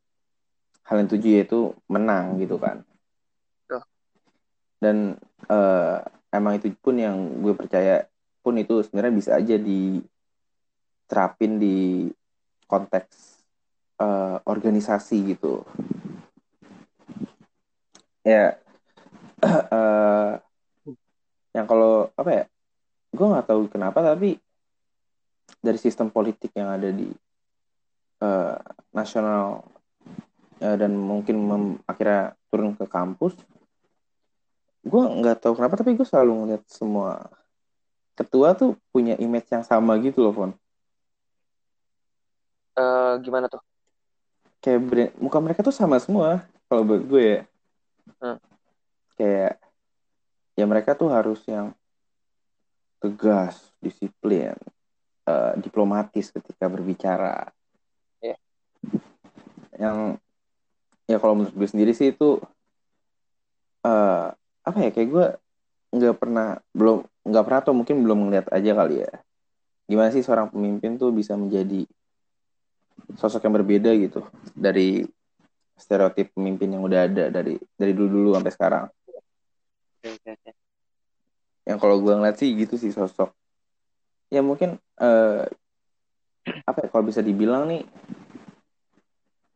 [0.86, 2.86] hal yang tuju yaitu menang gitu kan.
[4.82, 5.18] Dan
[5.50, 5.98] eh,
[6.34, 8.06] emang itu pun yang gue percaya
[8.46, 12.10] pun itu sebenarnya bisa aja diterapin di
[12.70, 13.42] konteks
[14.02, 15.66] eh, organisasi gitu.
[18.22, 18.62] Ya,
[19.78, 20.32] eh,
[21.52, 22.44] yang kalau apa ya,
[23.12, 24.40] gue nggak tahu kenapa tapi
[25.60, 27.10] dari sistem politik yang ada di
[28.22, 28.56] eh,
[28.94, 29.66] nasional
[30.62, 33.36] eh, dan mungkin mem- akhirnya turun ke kampus,
[34.86, 37.30] gue nggak tahu kenapa tapi gue selalu ngeliat semua
[38.16, 40.52] ketua tuh punya image yang sama gitu loh, Fon.
[42.78, 43.60] Eh, gimana tuh?
[44.62, 47.40] kayak brand, muka mereka tuh sama semua kalau buat gue ya
[48.22, 48.38] Hmm.
[49.22, 49.62] Kayak
[50.58, 51.78] ya mereka tuh harus yang
[52.98, 54.58] tegas disiplin,
[55.30, 57.54] uh, diplomatis ketika berbicara.
[58.18, 58.42] Yeah.
[59.78, 59.98] Yang
[61.06, 62.42] ya kalau menurut gue sendiri sih itu
[63.86, 64.28] uh,
[64.62, 65.26] apa ya kayak gue
[65.92, 69.12] nggak pernah belum nggak pernah atau mungkin belum ngeliat aja kali ya
[69.92, 71.84] gimana sih seorang pemimpin tuh bisa menjadi
[73.20, 74.24] sosok yang berbeda gitu
[74.56, 75.04] dari
[75.76, 78.86] stereotip pemimpin yang udah ada dari dari dulu dulu sampai sekarang
[81.66, 83.32] yang kalau gue ngeliat sih gitu sih sosok.
[84.34, 85.46] Ya mungkin uh,
[86.66, 87.86] apa ya kalau bisa dibilang nih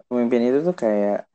[0.05, 1.25] pemimpin itu tuh kayak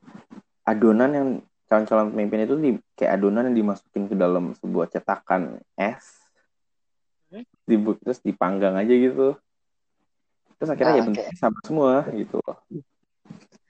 [0.63, 1.27] adonan yang
[1.67, 6.19] calon-calon pemimpin itu di, kayak adonan yang dimasukin ke dalam sebuah cetakan es.
[7.31, 7.47] Hmm?
[7.63, 9.39] di terus dipanggang aja gitu.
[10.59, 11.39] Terus akhirnya nah, ya bentuknya okay.
[11.39, 12.59] sama semua gitu loh.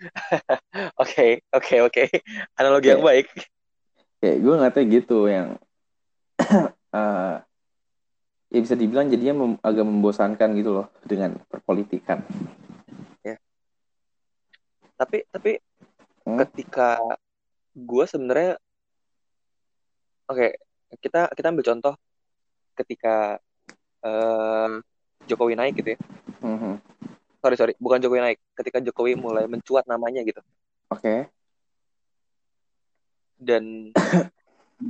[0.98, 2.04] Oke oke oke.
[2.58, 3.28] Analogi kayak, yang baik
[4.22, 5.48] kayak gue ngatanya gitu yang
[6.94, 7.42] uh,
[8.54, 12.22] ya bisa dibilang jadinya mem agak membosankan gitu loh dengan perpolitikan
[13.26, 13.36] ya
[14.94, 15.58] tapi tapi
[16.30, 16.38] hmm?
[16.46, 17.02] ketika
[17.74, 18.62] gue sebenarnya
[20.30, 20.52] oke okay,
[21.02, 21.94] kita kita ambil contoh
[22.78, 23.42] ketika
[24.06, 24.70] uh,
[25.26, 26.00] Jokowi naik gitu ya
[26.46, 26.74] mm-hmm.
[27.42, 30.46] sorry sorry bukan Jokowi naik ketika Jokowi mulai mencuat namanya gitu
[30.94, 31.32] oke okay.
[33.42, 33.90] Dan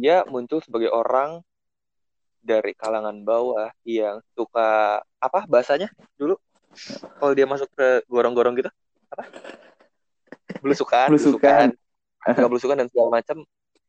[0.01, 1.39] dia muncul sebagai orang
[2.43, 5.87] dari kalangan bawah yang suka apa bahasanya
[6.19, 6.35] dulu?
[7.19, 8.69] Kalau dia masuk ke gorong-gorong gitu
[9.07, 9.23] apa?
[10.59, 11.71] Belusukan belusukan.
[12.21, 13.37] nggak belusukan dan segala macam.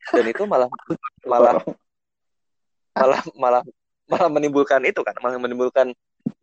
[0.09, 0.67] Dan itu malah
[1.27, 1.63] malah
[2.93, 3.63] malah malah
[4.07, 5.95] malah menimbulkan itu kan malah menimbulkan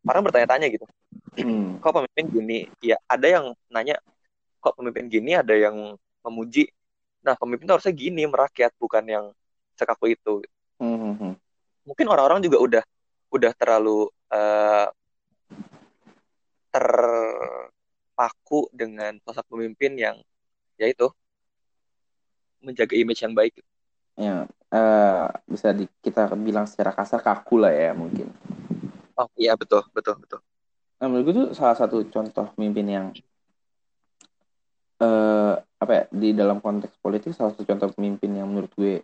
[0.04, 0.86] orang bertanya-tanya gitu.
[1.38, 1.78] Hmm.
[1.78, 2.58] kok pemimpin gini?
[2.82, 4.00] Ya ada yang nanya
[4.58, 5.36] kok pemimpin gini?
[5.38, 5.94] Ada yang
[6.26, 6.72] memuji
[7.20, 9.26] nah pemimpin itu harusnya gini merakyat bukan yang
[9.76, 10.42] sekaku itu.
[10.80, 11.36] Hmm.
[11.84, 12.84] mungkin orang-orang juga udah
[13.28, 14.88] udah terlalu uh,
[16.72, 20.16] terpaku dengan sosok pemimpin yang
[20.80, 21.12] ya itu
[22.64, 23.60] menjaga image yang baik.
[24.16, 28.30] Ya uh, bisa di, kita bilang secara kasar kaku lah ya mungkin.
[29.18, 30.40] Oh iya betul betul betul.
[31.00, 33.06] Nah menurut gue tuh salah satu contoh pemimpin yang
[35.02, 39.00] uh, apa ya di dalam konteks politik salah satu contoh pemimpin yang menurut gue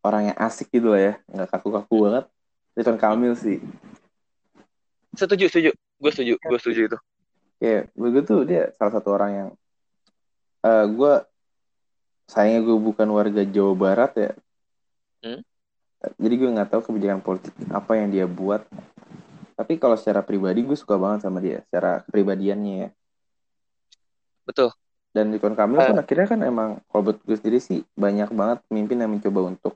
[0.00, 2.24] orang yang asik gitu lah ya nggak kaku-kaku banget
[2.72, 3.58] Ridwan Kamil sih.
[5.12, 5.70] Setuju setuju.
[5.98, 6.98] Gue setuju gue setuju itu.
[7.60, 9.48] Ya begitu dia salah satu orang yang
[10.64, 11.12] uh, gue
[12.30, 14.32] sayangnya gue bukan warga Jawa Barat ya.
[15.18, 15.42] Hmm?
[16.14, 18.62] jadi gue nggak tahu kebijakan politik apa yang dia buat.
[19.58, 22.88] Tapi kalau secara pribadi gue suka banget sama dia secara kepribadiannya ya.
[24.46, 24.70] Betul
[25.18, 28.62] dan Ridwan Kamil uh, pun akhirnya kan emang kalau buat gue sendiri sih banyak banget
[28.70, 29.74] pemimpin yang mencoba untuk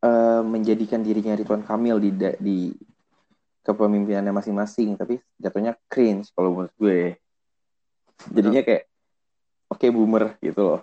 [0.00, 2.58] uh, menjadikan dirinya Ridwan Kamil di di
[3.68, 4.96] kepemimpinannya masing-masing.
[4.96, 7.20] Tapi jatuhnya cringe kalau menurut gue.
[8.32, 8.88] Jadinya kayak
[9.68, 10.80] oke okay, boomer gitu loh.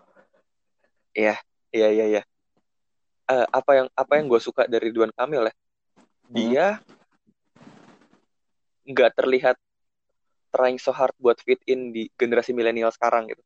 [1.17, 1.41] Iya,
[1.73, 2.21] iya, iya, iya.
[3.25, 5.53] Uh, apa yang apa yang gue suka dari Ridwan Kamil ya,
[6.29, 6.65] dia
[8.85, 9.17] nggak hmm.
[9.17, 9.57] terlihat
[10.55, 13.43] trying so hard buat fit in di generasi milenial sekarang gitu.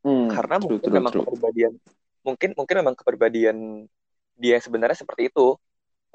[0.00, 1.22] Hmm, Karena true, mungkin true, memang true.
[1.28, 1.72] kepribadian,
[2.24, 3.58] mungkin mungkin memang kepribadian
[4.40, 5.60] dia sebenarnya seperti itu.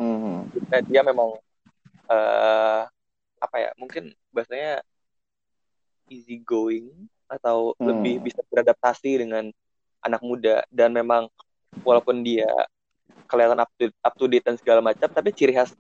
[0.02, 0.50] Hmm.
[0.90, 1.38] Dia memang
[2.10, 2.82] uh,
[3.38, 3.70] apa ya?
[3.78, 4.82] Mungkin bahasanya
[6.10, 6.90] easy going
[7.30, 7.86] atau hmm.
[7.86, 9.54] lebih bisa beradaptasi dengan
[10.02, 11.30] anak muda dan memang
[11.86, 12.50] walaupun dia
[13.30, 15.72] kelihatan up to, up to date dan segala macam tapi ciri khas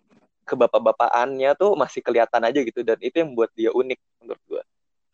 [0.45, 4.61] kebapak-bapakannya tuh masih kelihatan aja gitu dan itu yang membuat dia unik menurut gue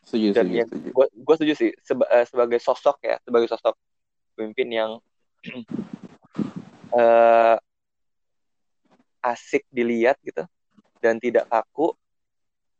[0.07, 0.89] setuju, dan setuju, yang setuju.
[0.95, 3.75] Gua, gua setuju sih seba, uh, sebagai sosok ya sebagai sosok
[4.39, 4.91] pemimpin yang
[6.95, 7.55] uh,
[9.31, 10.47] asik dilihat gitu
[11.03, 11.91] dan tidak kaku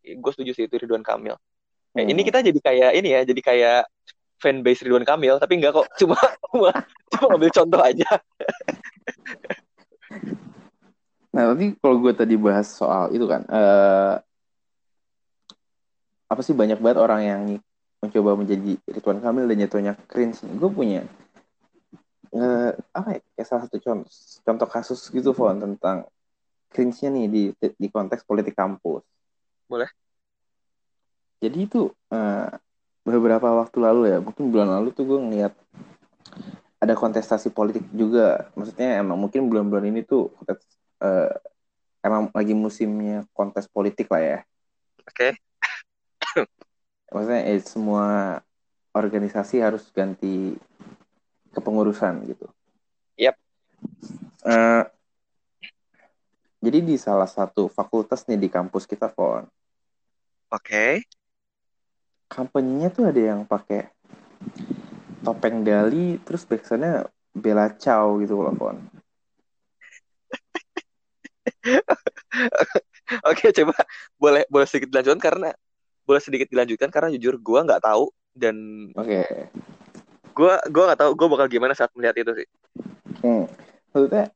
[0.08, 2.08] gue setuju sih itu Ridwan Kamil eh, hmm.
[2.08, 3.82] ini kita jadi kayak ini ya jadi kayak
[4.40, 6.16] fanbase Ridwan Kamil tapi enggak kok cuma
[6.48, 6.72] cuma
[7.12, 8.08] cuma ambil contoh aja
[11.38, 14.18] nah tapi kalau gue tadi bahas soal itu kan uh,
[16.28, 17.42] apa sih banyak banget orang yang
[18.02, 21.06] mencoba menjadi Ridwan Kamil dan jatuhnya cringe gue punya
[22.34, 24.10] uh, apa ya salah satu contoh
[24.44, 26.10] contoh kasus gitu Fon tentang
[26.72, 29.04] cringe-nya nih di di konteks politik kampus.
[29.68, 29.88] Boleh.
[31.40, 32.50] Jadi itu uh,
[33.08, 35.54] beberapa waktu lalu ya mungkin bulan lalu tuh gue ngeliat
[36.78, 38.52] ada kontestasi politik juga.
[38.54, 40.34] Maksudnya emang mungkin bulan-bulan ini tuh
[41.02, 41.32] uh,
[42.02, 44.40] emang lagi musimnya kontes politik lah ya.
[45.08, 45.12] Oke.
[45.14, 45.32] Okay.
[47.14, 48.40] maksudnya eh, semua
[48.92, 50.58] organisasi harus ganti
[51.56, 52.48] kepengurusan gitu.
[53.18, 53.36] Yep
[54.48, 54.84] uh,
[56.58, 59.46] jadi di salah satu fakultas nih di kampus kita Fon.
[60.48, 61.04] Oke.
[62.28, 63.88] company-nya tuh ada yang pakai
[65.24, 68.76] topeng Dali terus backsoundnya Bella Ciao gitu loh Fon
[73.32, 73.76] Oke, coba
[74.20, 75.50] boleh boleh sedikit dilanjutkan karena
[76.08, 78.56] boleh sedikit dilanjutkan karena jujur gua nggak tahu dan
[78.96, 79.22] oke
[80.32, 82.48] gua gua nggak tahu gua bakal gimana saat melihat itu sih.
[83.24, 83.44] hmm.
[83.92, 84.32] maksudnya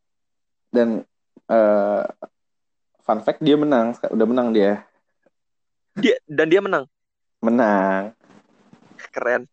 [0.68, 1.08] dan
[1.48, 2.04] eh,
[3.04, 4.84] fun fact dia menang udah menang dia
[5.92, 6.88] Dia dan dia menang.
[7.40, 8.16] menang
[9.12, 9.44] Keren.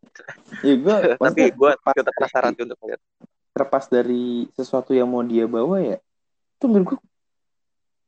[0.63, 3.01] ya gue Tapi gua tetap penasaran untuk melihat.
[3.55, 5.99] terlepas dari sesuatu yang mau dia bawa ya
[6.59, 6.99] itu menurut gue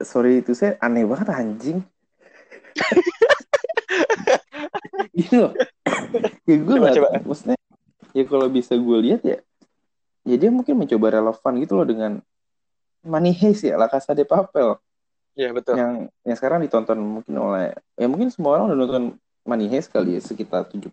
[0.02, 1.78] sorry itu saya aneh banget anjing
[5.18, 5.52] gitu loh
[6.46, 7.08] ya gue Coba, coba.
[7.22, 7.58] maksudnya
[8.16, 9.38] ya kalau bisa gue lihat ya
[10.26, 12.12] ya dia mungkin mencoba relevan gitu loh dengan
[13.00, 14.76] Money Heist ya La Casa de Papel
[15.38, 15.78] Iya, betul.
[15.78, 19.04] yang yang sekarang ditonton mungkin oleh ya mungkin semua orang udah nonton
[19.46, 20.90] Money Heist kali ya sekitar 7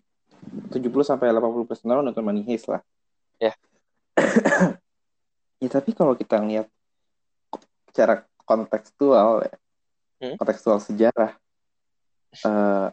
[0.72, 2.80] 70 sampai 80 persen orang nonton Money Heist lah.
[3.42, 3.52] Ya.
[5.62, 6.70] ya tapi kalau kita ngeliat
[7.90, 9.54] secara kontekstual ya,
[10.18, 10.34] Hmm.
[10.34, 11.36] kontekstual sejarah
[12.42, 12.88] eh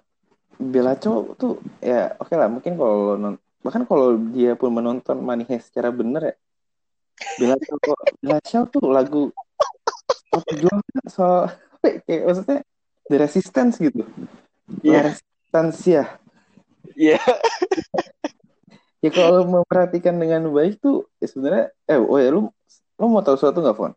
[0.56, 5.18] Bella Ciao tuh ya oke lah mungkin kalau non- bahkan kalau dia pun menonton
[5.50, 6.36] Heist secara bener ya
[8.22, 9.34] Bella Ciao tuh lagu
[10.30, 12.60] soal perjuangan soal apa ya, kayak maksudnya
[13.10, 14.04] the resistance gitu
[14.86, 14.92] Iya.
[14.94, 16.02] La resistencia
[16.94, 17.20] Iya.
[19.02, 22.50] ya kalau memperhatikan dengan baik tuh ya sebenarnya eh oh ya lu
[23.02, 23.94] lu mau tahu sesuatu nggak Fon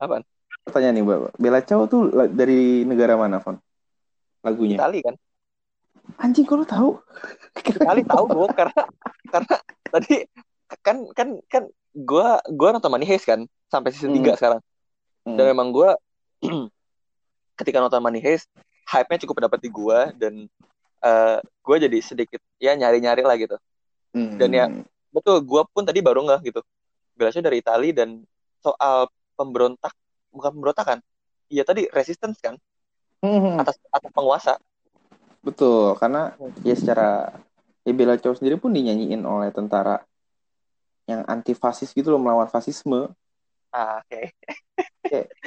[0.00, 0.22] Apaan?
[0.68, 3.56] Pertanyaan nih Mbak Bella Ciao tuh dari negara mana Fon
[4.44, 5.16] lagunya Itali kan?
[6.20, 6.90] anjing kok lu tahu
[7.64, 8.80] Itali tahu gue karena
[9.28, 9.54] karena
[9.88, 10.14] tadi
[10.80, 11.62] kan kan kan
[11.96, 14.20] gua gua nonton Money Heist kan sampai season Hmm.
[14.22, 14.60] 3 sekarang.
[15.24, 15.50] Dan Hmm.
[15.50, 15.96] memang gua
[17.58, 18.48] ketika nonton Money Heist
[18.86, 20.46] hype-nya cukup dapat di gua dan
[20.98, 23.56] eh gue jadi sedikit ya nyari-nyari lah gitu.
[24.12, 24.36] Hmm.
[24.36, 24.72] dan ya-
[25.08, 26.60] Betul, gua pun tadi baru nggak gitu.
[27.16, 28.22] Belasnya dari Itali dan
[28.60, 29.96] soal pemberontak
[30.38, 30.98] bukan pemberontakan.
[31.50, 32.54] Iya tadi resistance kan
[33.18, 33.58] Hmm.
[33.58, 34.54] atas atas penguasa.
[35.42, 37.34] betul karena ya secara
[37.82, 40.02] ya Bella Ciao sendiri pun dinyanyiin oleh tentara
[41.08, 43.10] yang anti fasis gitu loh melawan fasisme
[43.72, 44.34] Ah, oke.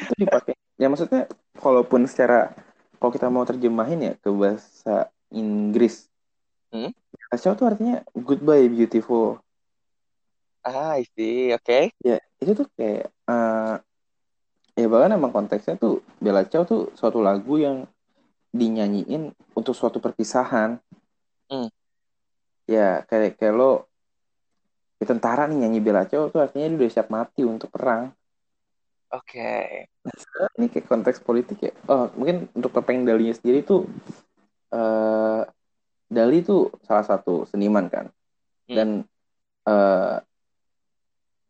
[0.02, 1.30] itu dipakai ya maksudnya
[1.60, 2.50] kalaupun secara
[2.98, 6.08] kalau kita mau terjemahin ya ke bahasa Inggris
[6.72, 6.92] Hmm.
[7.36, 9.44] Ciao tuh artinya goodbye beautiful
[10.64, 11.52] Ah, I see.
[11.52, 11.92] Oke.
[12.00, 13.74] ya itu tuh kayak eh,
[14.74, 17.84] ya bahkan emang konteksnya tuh Bella Ciao tuh suatu lagu yang
[18.52, 20.80] dinyanyiin untuk suatu perpisahan
[21.48, 21.68] Hmm.
[22.64, 23.84] ya kayak kayak lo
[24.96, 28.16] di tentara nih nyanyi Bella Ciao tuh artinya dia udah siap mati untuk perang
[29.12, 29.92] Oke.
[30.56, 31.76] ini kayak konteks politik ya.
[31.92, 33.84] Oh, mungkin untuk topeng Dalinya sendiri tuh
[34.72, 35.44] eh
[36.08, 38.08] Dali tuh salah satu seniman kan.
[38.72, 38.76] Hmm.
[38.76, 38.88] Dan
[39.68, 40.16] eh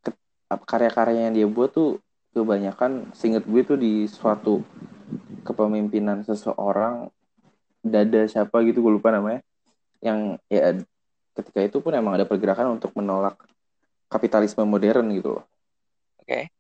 [0.02, 0.18] ke-
[0.50, 2.02] apa- karya-karya yang dia buat tuh
[2.32, 4.64] kebanyakan seinget gue tuh di suatu
[5.44, 7.12] kepemimpinan seseorang
[7.82, 9.42] dada siapa gitu gue lupa namanya
[10.00, 10.76] yang ya
[11.36, 13.36] ketika itu pun emang ada pergerakan untuk menolak
[14.12, 15.46] kapitalisme modern gitu loh.
[16.20, 16.52] Oke.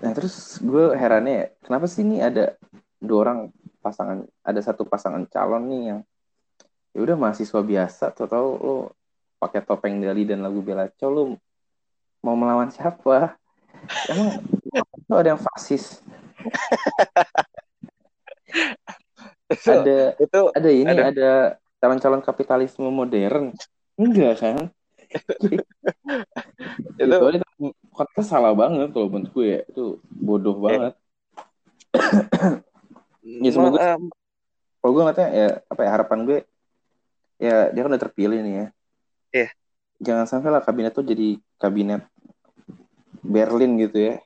[0.00, 2.56] Nah terus gue herannya ya, kenapa sih ini ada
[3.00, 3.40] dua orang
[3.80, 6.00] pasangan, ada satu pasangan calon nih yang
[6.92, 8.76] ya udah mahasiswa biasa, tau tau lo
[9.40, 11.22] pakai topeng Dali dan lagu Bella Ciao lo
[12.20, 13.39] mau melawan siapa?
[14.08, 14.28] Emang
[15.10, 16.00] ada yang fasis,
[19.50, 21.02] Itu, ada itu ada ini ada.
[21.10, 21.30] ada
[21.82, 23.50] calon-calon kapitalisme modern,
[23.98, 24.56] enggak kan?
[27.00, 27.26] itu
[27.90, 30.94] kata salah banget kalau menurut gue ya, itu bodoh banget.
[33.20, 34.08] Ya, semoga- em,
[34.80, 36.38] kalau gue ngeliatnya ya apa ya harapan gue
[37.36, 38.66] ya dia kan udah terpilih nih ya
[39.30, 39.48] Iya.
[40.00, 42.08] jangan sampai lah kabinet tuh jadi kabinet
[43.24, 44.16] Berlin gitu ya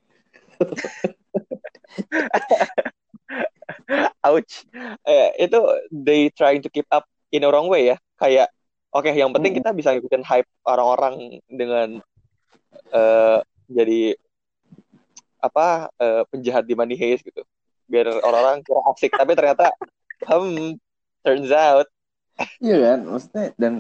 [4.25, 4.65] ouch.
[5.05, 5.59] Eh, itu
[5.93, 7.97] they trying to keep up in a wrong way ya.
[8.17, 8.49] Kayak
[8.95, 9.59] oke, yang penting Mm.
[9.61, 11.89] kita bisa ngikutin hype orang-orang dengan
[12.95, 13.39] eh
[13.71, 14.17] jadi
[15.43, 17.43] apa eh, penjahat di Money Heist gitu.
[17.91, 19.75] Biar orang-orang kira asik, tapi ternyata
[20.25, 20.81] hmm
[21.25, 21.89] turns out
[22.65, 23.73] iya kan maksudnya dan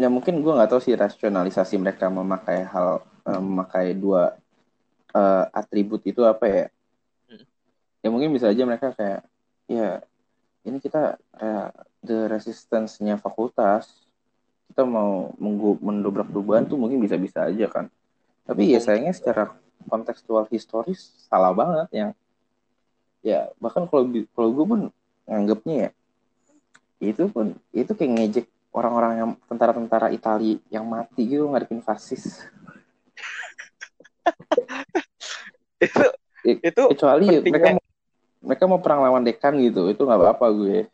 [0.00, 4.32] ya mungkin gue nggak tahu sih rasionalisasi mereka memakai hal eh, memakai dua
[5.12, 6.66] eh, atribut itu apa ya
[7.28, 7.44] Hmm.
[8.00, 9.22] ya mungkin bisa aja mereka kayak
[9.68, 10.00] ya
[10.64, 11.14] ini kita
[12.02, 13.86] the resistance-nya fakultas
[14.66, 15.30] kita mau
[15.78, 17.86] mendobrak perubahan tuh mungkin bisa-bisa aja kan
[18.48, 18.86] tapi ya Hmm.
[18.88, 19.54] sayangnya secara
[19.86, 22.10] kontekstual historis salah banget yang
[23.20, 24.80] ya bahkan kalau kalau gue pun
[25.28, 25.90] nganggapnya ya
[27.00, 32.46] itu pun itu kayak ngejek orang-orang yang tentara-tentara Italia yang mati gitu ngadepin fasis.
[35.80, 36.04] Itu
[36.40, 37.84] itu kecuali mereka mau,
[38.40, 40.88] mereka mau perang lawan dekan gitu itu nggak apa-apa gue.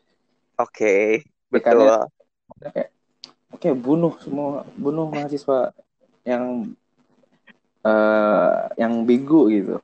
[0.59, 1.07] Oke okay,
[1.47, 1.87] betul.
[1.87, 2.91] kayak
[3.51, 5.71] oke okay, bunuh semua bunuh mahasiswa
[6.27, 6.71] yang
[7.87, 9.79] uh, yang bego gitu.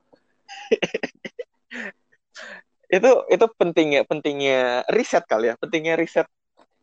[2.94, 6.30] Itu itu pentingnya pentingnya riset kali ya pentingnya riset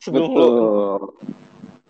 [0.02, 0.42] sebelum Betul.
[0.42, 0.50] lo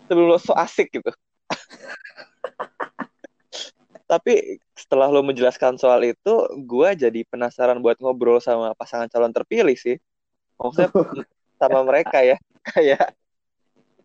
[0.06, 1.08] sebelum lo so asik gitu.
[4.10, 6.34] Tapi setelah lo menjelaskan soal itu
[6.68, 9.96] gue jadi penasaran buat ngobrol sama pasangan calon terpilih sih.
[10.60, 10.92] Maksudnya
[11.56, 12.36] sama mereka ya.
[12.68, 13.16] Kayak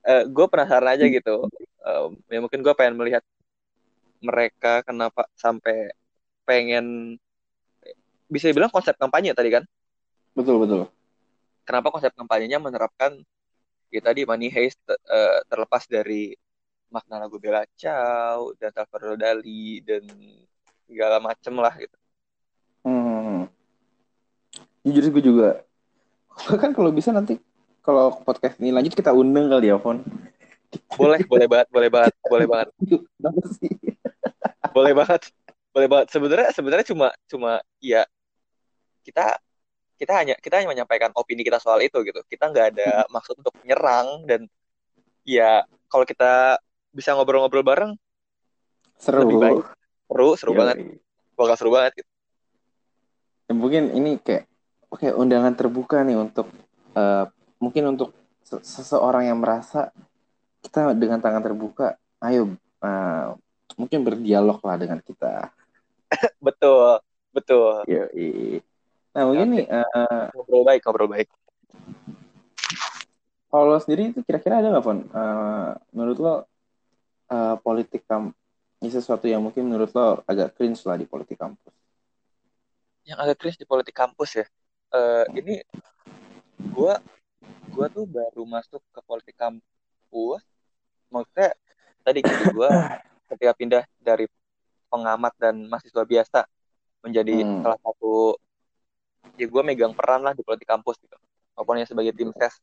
[0.08, 1.52] uh, eh, gue penasaran aja gitu.
[1.84, 3.24] Uh, ya mungkin gue pengen melihat
[4.24, 5.92] mereka kenapa sampai
[6.48, 7.20] pengen
[8.32, 9.68] bisa dibilang konsep kampanye tadi kan?
[10.32, 10.88] Betul, betul.
[11.68, 13.28] Kenapa konsep kampanyenya menerapkan
[13.88, 16.36] ya tadi money heist uh, terlepas dari
[16.88, 20.04] makna lagu Bella Ciao dan Salvador Dali dan
[20.88, 21.98] segala macem lah gitu.
[22.88, 23.52] Hmm.
[24.88, 25.50] Jujur gue juga.
[26.62, 27.40] Kan kalau bisa nanti
[27.84, 30.04] kalau podcast ini lanjut kita undang kali ya, Fon.
[31.00, 32.68] Boleh, boleh banget, boleh banget, boleh banget.
[34.76, 35.22] boleh banget.
[35.72, 36.08] Boleh banget.
[36.12, 38.04] Sebenarnya sebenarnya cuma cuma ya
[39.08, 39.40] kita
[39.98, 43.10] kita hanya kita hanya menyampaikan opini kita soal itu gitu kita nggak ada hmm.
[43.10, 44.46] maksud untuk menyerang dan
[45.26, 46.62] ya kalau kita
[46.94, 47.92] bisa ngobrol-ngobrol bareng
[49.02, 49.66] seru lebih baik
[50.08, 50.60] seru seru Yoi.
[50.62, 50.78] banget
[51.38, 52.10] bakal seru banget gitu.
[53.48, 54.50] Ya, mungkin ini kayak
[54.90, 56.50] oke okay, undangan terbuka nih untuk
[56.98, 57.26] uh,
[57.62, 58.14] mungkin untuk
[58.48, 59.92] seseorang yang merasa
[60.64, 63.36] kita dengan tangan terbuka ayo uh,
[63.78, 65.52] mungkin berdialog lah dengan kita
[66.46, 67.04] betul
[67.36, 68.64] betul Yoi.
[69.18, 71.28] Nah mungkin nih uh, ngobrol baik, ngobrol baik.
[73.50, 76.34] Kalau lo sendiri itu kira-kira ada nggak pun uh, menurut lo
[77.34, 78.30] uh, politik kam
[78.78, 81.74] ini sesuatu yang mungkin menurut lo agak cringe lah di politik kampus?
[83.10, 84.46] Yang agak cringe di politik kampus ya.
[84.94, 85.66] Uh, ini
[86.62, 86.94] gue
[87.74, 90.46] gue tuh baru masuk ke politik kampus.
[91.10, 91.58] Maksudnya
[92.06, 92.70] tadi gitu gue
[93.34, 94.30] ketika pindah dari
[94.94, 96.46] pengamat dan mahasiswa biasa
[97.02, 97.66] menjadi hmm.
[97.66, 98.38] salah satu
[99.36, 101.18] ya gue megang peran lah di politik kampus gitu.
[101.58, 102.62] Maupun yang sebagai tim ses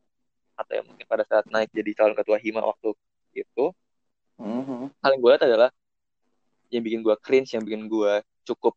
[0.54, 2.94] atau yang mungkin pada saat naik jadi calon ketua hima waktu
[3.34, 3.74] itu
[4.38, 4.82] mm-hmm.
[5.02, 5.70] hal yang gue lihat adalah
[6.70, 8.74] yang bikin gue cringe yang bikin gue cukup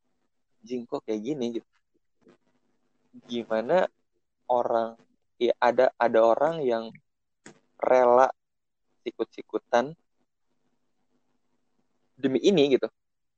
[0.65, 1.61] jingko kayak gini?
[1.61, 1.69] gitu.
[3.29, 3.85] Gimana
[4.49, 4.97] orang
[5.37, 6.89] ya ada ada orang yang
[7.77, 8.33] rela
[9.05, 9.93] sikut-sikutan
[12.17, 12.89] demi ini gitu.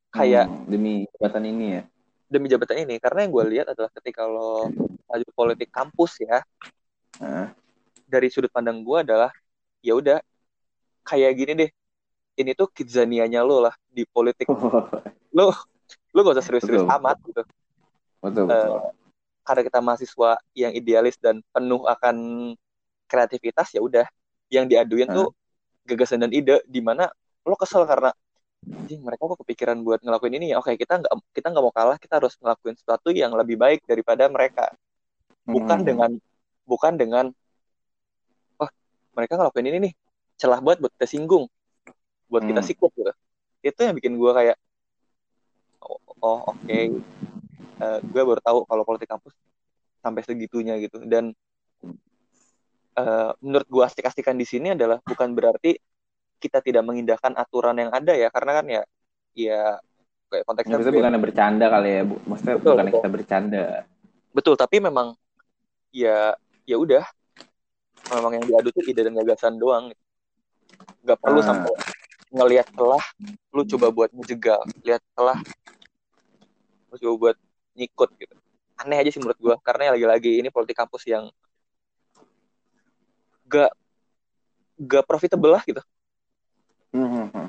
[0.10, 1.84] Kayak hmm, demi jabatan ini ya
[2.30, 4.70] demi jabatan ini karena yang gue lihat adalah ketika lo
[5.10, 6.46] maju politik kampus ya
[7.26, 7.50] uh.
[8.06, 9.34] dari sudut pandang gue adalah
[9.82, 10.22] ya udah
[11.02, 11.70] kayak gini deh
[12.40, 14.86] ini tuh kidzanianya lo lah di politik oh.
[15.34, 15.52] lo
[16.14, 17.42] lo gak usah serius-serius amat gitu
[18.22, 18.78] betul, betul.
[18.78, 18.94] Uh,
[19.42, 22.16] karena kita mahasiswa yang idealis dan penuh akan
[23.10, 24.06] kreativitas ya udah
[24.54, 25.16] yang diaduin uh.
[25.18, 25.28] tuh
[25.90, 27.10] gagasan dan ide di mana
[27.42, 28.14] lo kesel karena
[28.68, 31.98] anjing mereka kok kepikiran buat ngelakuin ini ya oke kita nggak kita nggak mau kalah
[32.02, 34.74] kita harus ngelakuin sesuatu yang lebih baik daripada mereka
[35.48, 35.88] bukan hmm.
[35.88, 36.12] dengan
[36.68, 37.26] bukan dengan
[38.60, 38.72] wah
[39.16, 39.94] mereka ngelakuin ini nih
[40.36, 41.48] celah buat buat kita singgung
[42.28, 42.50] buat hmm.
[42.54, 43.14] kita sikut gitu
[43.60, 44.58] itu yang bikin gue kayak
[45.84, 46.92] oh, oh oke okay.
[47.80, 49.36] uh, eh, gue baru tahu kalau politik kampus
[50.00, 51.36] sampai segitunya gitu dan
[52.96, 55.76] uh, menurut gue asik-asikan di sini adalah bukan berarti
[56.40, 58.82] kita tidak mengindahkan aturan yang ada ya karena kan ya
[59.36, 59.62] ya
[60.32, 62.98] kayak konteksnya itu bukan bercanda kali ya bu maksudnya betul, bukan betul.
[62.98, 63.66] kita bercanda
[64.32, 65.08] betul tapi memang
[65.92, 66.34] ya
[66.64, 67.04] ya udah
[68.16, 69.92] memang yang diadu tuh ide dan gagasan doang
[71.04, 71.46] nggak perlu ah.
[71.46, 71.74] sampai
[72.30, 73.04] ngelihat telah
[73.50, 75.38] lu coba buat menjegal lihat telah
[76.90, 77.38] lu coba buat
[77.74, 78.36] nyikut gitu
[78.80, 81.28] aneh aja sih menurut gua karena lagi-lagi ini politik kampus yang
[83.50, 83.74] gak
[84.80, 85.82] gak profitable lah gitu.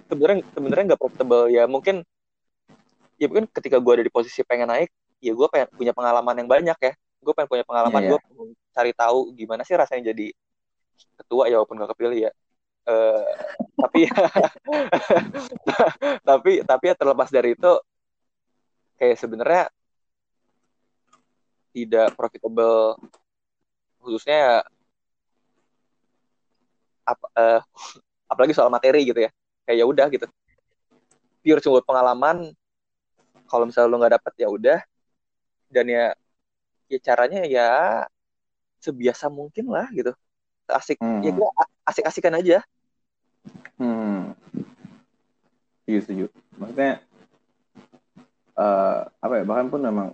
[0.09, 1.49] Sebenarnya sebenarnya nggak profitable.
[1.49, 2.05] Ya mungkin
[3.20, 4.88] ya mungkin ketika gue ada di posisi pengen naik
[5.20, 6.93] ya gue pengen punya pengalaman yang banyak ya.
[7.20, 8.36] Gue pengen punya pengalaman yeah, yeah.
[8.36, 10.32] gue cari tahu gimana sih rasanya jadi
[11.20, 12.32] ketua ya walaupun gak kepilih ya.
[12.88, 13.28] Uh,
[13.76, 14.09] tapi
[16.28, 17.72] tapi tapi ya terlepas dari itu
[18.97, 19.64] kayak sebenarnya
[21.76, 22.97] tidak profitable.
[24.01, 24.55] Khususnya ya
[27.05, 27.61] apa uh,
[28.31, 29.31] apalagi soal materi gitu ya
[29.66, 30.26] kayak ya udah gitu
[31.43, 32.55] pure cuma pengalaman
[33.51, 34.78] kalau misalnya lo nggak dapet ya udah
[35.66, 36.05] dan ya
[36.87, 37.68] ya caranya ya
[38.78, 40.14] sebiasa mungkin lah gitu
[40.70, 41.18] asik Hmm.
[41.26, 41.49] ya gue
[41.85, 42.62] asik-asikan aja
[43.81, 44.37] Hmm.
[45.83, 46.24] Setuju, setuju.
[46.61, 47.01] Maksudnya
[48.55, 49.45] eh apa ya?
[49.49, 50.09] Bahkan pun memang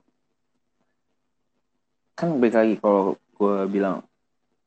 [2.15, 4.01] kan balik lagi kalau gue bilang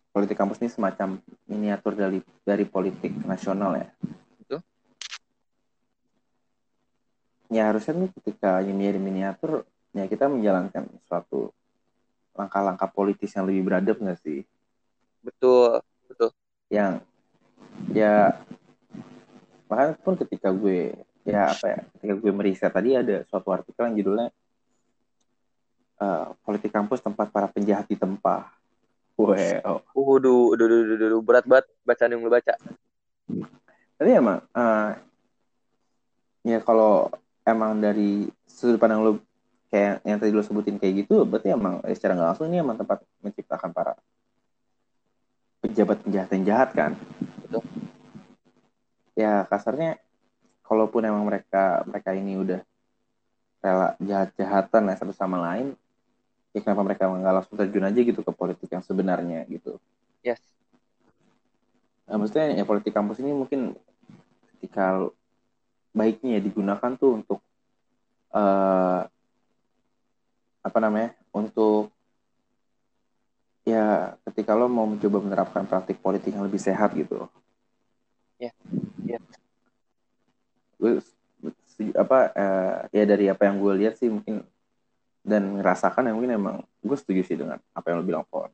[0.10, 3.88] politik kampus ini semacam miniatur dari dari politik nasional ya.
[4.41, 4.60] Betul.
[7.49, 9.51] Ya harusnya nih ketika ini menjadi miniatur,
[9.93, 11.49] ya kita menjalankan suatu
[12.38, 14.45] langkah-langkah politis yang lebih beradab nggak sih?
[15.20, 16.30] betul betul
[16.72, 17.03] yang
[17.91, 18.34] ya
[19.68, 20.95] bahkan pun ketika gue
[21.28, 24.30] ya apa ya ketika gue meriset tadi ada suatu artikel yang judulnya
[25.99, 28.59] eh, politik kampus tempat para penjahat ditempah.
[29.20, 29.84] Wow.
[29.92, 32.56] Waduh, udah, udah, udah, udah, berat banget bacaan yang lu baca.
[34.00, 34.90] Tapi emang eh,
[36.48, 37.12] ya kalau
[37.44, 39.20] emang dari sudut pandang lu
[39.68, 42.80] kayak yang tadi lu sebutin kayak gitu, berarti emang eh, secara nggak langsung ini emang
[42.80, 44.00] tempat menciptakan para
[45.68, 46.92] pejabat penjahat yang jahat kan?
[47.44, 47.64] Betul.
[49.20, 50.00] Ya kasarnya,
[50.64, 52.64] kalaupun emang mereka mereka ini udah
[53.60, 55.76] rela jahat-jahatan ya satu sama lain,
[56.60, 59.80] ya kenapa mereka nggak langsung terjun aja gitu ke politik yang sebenarnya gitu?
[60.20, 60.43] Yes.
[62.03, 63.80] Nah, maksudnya ya politik kampus ini mungkin
[64.57, 65.07] ketika
[65.95, 67.39] baiknya ya digunakan tuh untuk
[68.36, 69.01] eh
[70.60, 71.89] apa namanya untuk
[73.64, 77.30] ya ketika lo mau mencoba menerapkan praktik politik yang lebih sehat gitu.
[78.38, 78.51] Ya.
[80.80, 81.03] Gue
[81.70, 84.43] setuju- apa eh, ya dari apa yang gue lihat sih mungkin
[85.30, 88.50] dan ngerasakan ya mungkin emang gue setuju sih dengan apa yang lo bilang Pon.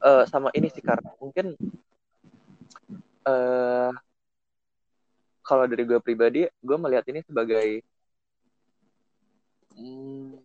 [0.00, 1.56] Eh, sama ini sih karena mungkin
[3.24, 3.92] eh
[5.40, 7.82] kalau dari gue pribadi, gue melihat ini sebagai
[9.74, 10.38] hmm,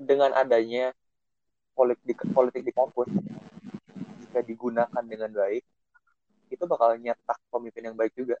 [0.00, 0.94] dengan adanya
[1.74, 3.10] politik politik di kampus
[4.24, 5.66] jika digunakan dengan baik
[6.48, 8.40] itu bakal nyetak pemimpin yang baik juga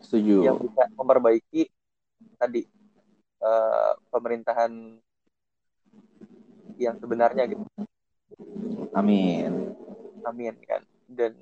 [0.00, 0.46] Setuju.
[0.46, 1.68] yang bisa memperbaiki
[2.40, 2.64] tadi
[3.42, 4.72] eh, pemerintahan
[6.78, 7.64] yang sebenarnya gitu
[8.94, 9.74] Amin.
[10.22, 11.34] amin kan dan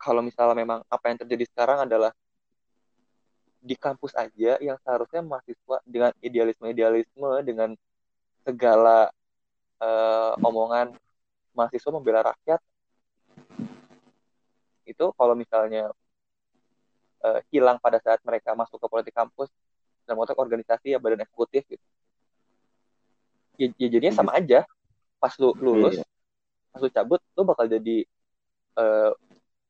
[0.00, 2.12] kalau misalnya memang apa yang terjadi sekarang adalah
[3.64, 7.72] di kampus aja yang seharusnya mahasiswa dengan idealisme-idealisme dengan
[8.44, 9.08] segala
[9.80, 10.92] eh, omongan
[11.56, 12.60] mahasiswa membela rakyat
[14.84, 15.88] itu kalau misalnya
[17.24, 19.48] eh, hilang pada saat mereka masuk ke politik kampus
[20.04, 21.84] dalam konteks organisasi ya badan eksekutif gitu
[23.56, 24.62] ya, ya jadinya sama aja
[25.18, 26.04] pas lu lulus Iya.
[26.70, 28.04] pas lu cabut lu bakal jadi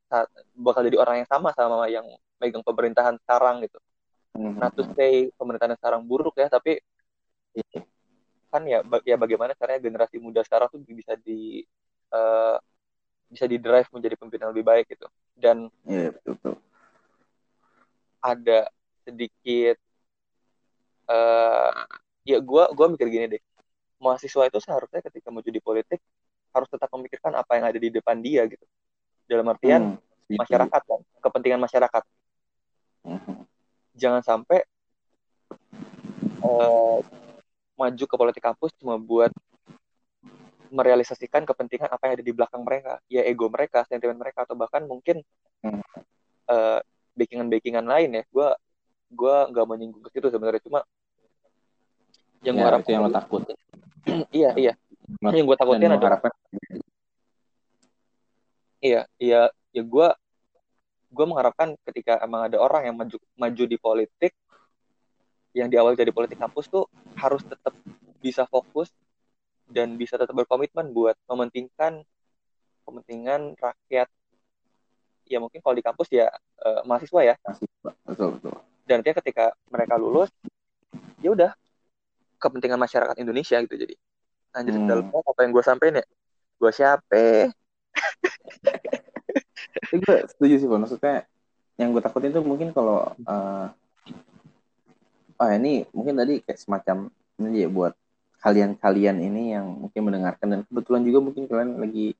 [0.09, 2.05] sa- bakal jadi orang yang sama sama yang
[2.41, 3.79] megang pemerintahan sekarang gitu
[4.35, 4.59] Mhm.
[4.59, 6.81] not to say pemerintahan sekarang buruk ya tapi
[7.55, 7.81] Iya.
[8.51, 11.63] kan ya ya bagaimana caranya generasi muda sekarang tuh bisa di
[12.11, 12.57] eh,
[13.27, 16.55] bisa di drive menjadi pemimpin yang lebih baik gitu dan Iya, betul, betul.
[18.21, 18.59] ada
[19.05, 19.77] sedikit
[21.05, 21.73] eh
[22.25, 23.43] ya gua gua mikir gini deh.
[24.01, 26.01] Mahasiswa itu seharusnya ketika maju di politik
[26.55, 28.65] harus tetap memikirkan apa yang ada di depan dia gitu.
[29.27, 29.99] Dalam artian Hmm,
[30.29, 30.39] setuju.
[30.41, 31.01] masyarakat kan?
[31.21, 32.03] Kepentingan masyarakat.
[33.05, 33.45] Mhm.
[33.95, 34.65] jangan sampai
[36.41, 36.99] eh,
[37.75, 39.31] maju ke politik kampus cuma buat
[40.69, 42.99] merealisasikan kepentingan apa yang ada di belakang mereka.
[43.07, 45.23] Ya ego mereka sentimen mereka atau bahkan mungkin
[45.63, 45.81] Hmm.
[46.45, 46.81] eh,
[47.15, 48.23] backingan-backingan lain ya.
[48.29, 48.49] Gue
[49.09, 50.61] gua nggak menyinggung ke situ sebenarnya.
[50.61, 50.83] Cuma
[52.45, 53.57] yang gue Ya, harapkan itu yang lo takutin.
[54.41, 54.73] iya iya.
[55.25, 56.33] Yang gue takutin adalah harapkan
[58.85, 59.43] iya iya.
[59.75, 60.09] Ya gue
[61.15, 64.33] gue mengharapkan ketika emang ada orang yang maju maju di politik
[65.55, 67.71] yang di awal jadi politik kampus tuh harus tetap
[68.19, 68.91] bisa fokus
[69.71, 72.03] dan bisa tetap berkomitmen buat mementingkan
[72.85, 74.11] kepentingan rakyat.
[75.25, 76.29] Ya mungkin kalau di kampus ya
[76.61, 77.35] eh, mahasiswa ya.
[77.41, 77.67] Masih
[78.05, 78.53] betul betul.
[78.85, 80.29] dan nantinya ketika mereka lulus
[81.25, 81.57] ya udah
[82.45, 83.95] kepentingan masyarakat Indonesia gitu jadi.
[84.53, 84.87] Anjir Hmm.
[84.87, 86.07] dalam apa yang gue sampein ya?
[86.61, 87.49] Gue siapa?
[89.75, 90.79] Tapi gue setuju sih, Bon.
[90.79, 91.25] Maksudnya
[91.81, 93.67] yang gue takutin tuh mungkin kalau eh
[95.35, 97.11] ah ini mungkin tadi kayak semacam
[97.43, 97.99] ini ya buat
[98.39, 100.47] kalian-kalian ini yang mungkin mendengarkan.
[100.47, 102.15] Dan kebetulan juga mungkin kalian lagi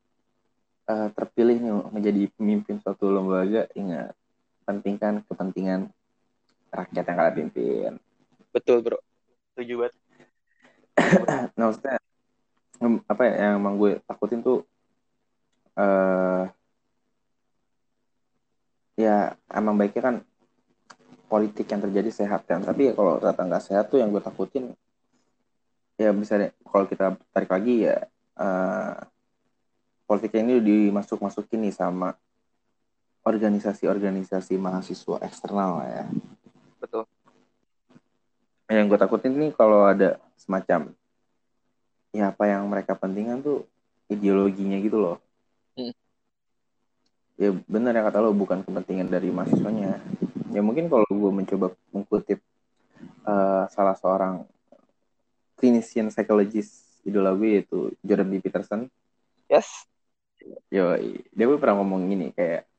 [0.91, 3.71] eh, terpilih nih menjadi pemimpin suatu lembaga.
[3.79, 4.17] Ingat
[4.65, 5.93] pentingkan kepentingan
[6.75, 7.93] rakyat yang kalian pimpin.
[8.51, 8.99] betul bro.
[9.55, 9.95] Setuju banget
[11.55, 11.99] Nah, maksudnya
[13.09, 14.67] apa ya yang emang gue takutin tuh
[15.75, 16.45] eh
[18.95, 20.17] ya emang baiknya kan
[21.27, 22.63] politik yang terjadi sehat kan.
[22.63, 24.71] Tapi ya kalau ternyata nggak sehat tuh yang gue takutin
[25.95, 28.03] ya bisa deh kalau kita tarik lagi ya
[28.39, 28.99] uh,
[30.11, 32.19] politik ini dimasuk masukin nih sama
[33.25, 36.05] organisasi-organisasi mahasiswa eksternal ya.
[36.77, 37.09] Betul.
[38.69, 40.95] Yang gue takutin nih kalau ada semacam
[42.15, 43.67] ya apa yang mereka pentingkan tuh
[44.07, 45.19] ideologinya gitu loh.
[45.75, 45.91] Hmm.
[47.35, 49.99] ya benar yang kata lo bukan kepentingan dari mahasiswanya.
[50.55, 52.39] Ya mungkin kalau gue mencoba mengutip
[53.27, 54.47] uh, salah seorang
[55.59, 58.39] clinician psychologist idola gue yaitu Jordan B.
[58.39, 58.87] Peterson.
[59.51, 59.67] Yes.
[60.71, 60.95] Yo
[61.35, 62.71] dia pernah ngomong gini kayak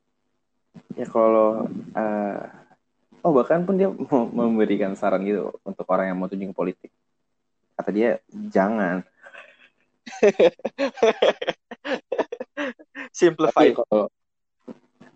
[0.96, 2.40] ya kalau uh,
[3.20, 3.92] oh bahkan pun dia
[4.40, 6.88] memberikan saran gitu untuk orang yang mau tunjuk politik
[7.76, 9.04] kata dia jangan
[13.18, 13.72] Simplify.
[13.72, 14.08] Tapi kalau,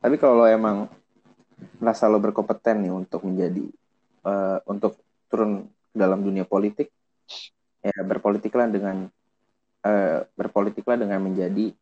[0.00, 0.88] tapi kalau emang
[1.80, 3.64] merasa lo berkompeten nih untuk menjadi
[4.24, 4.96] uh, untuk
[5.30, 6.90] turun dalam dunia politik,
[7.80, 9.08] ya berpolitiklah dengan
[9.84, 11.72] uh, berpolitiklah dengan menjadi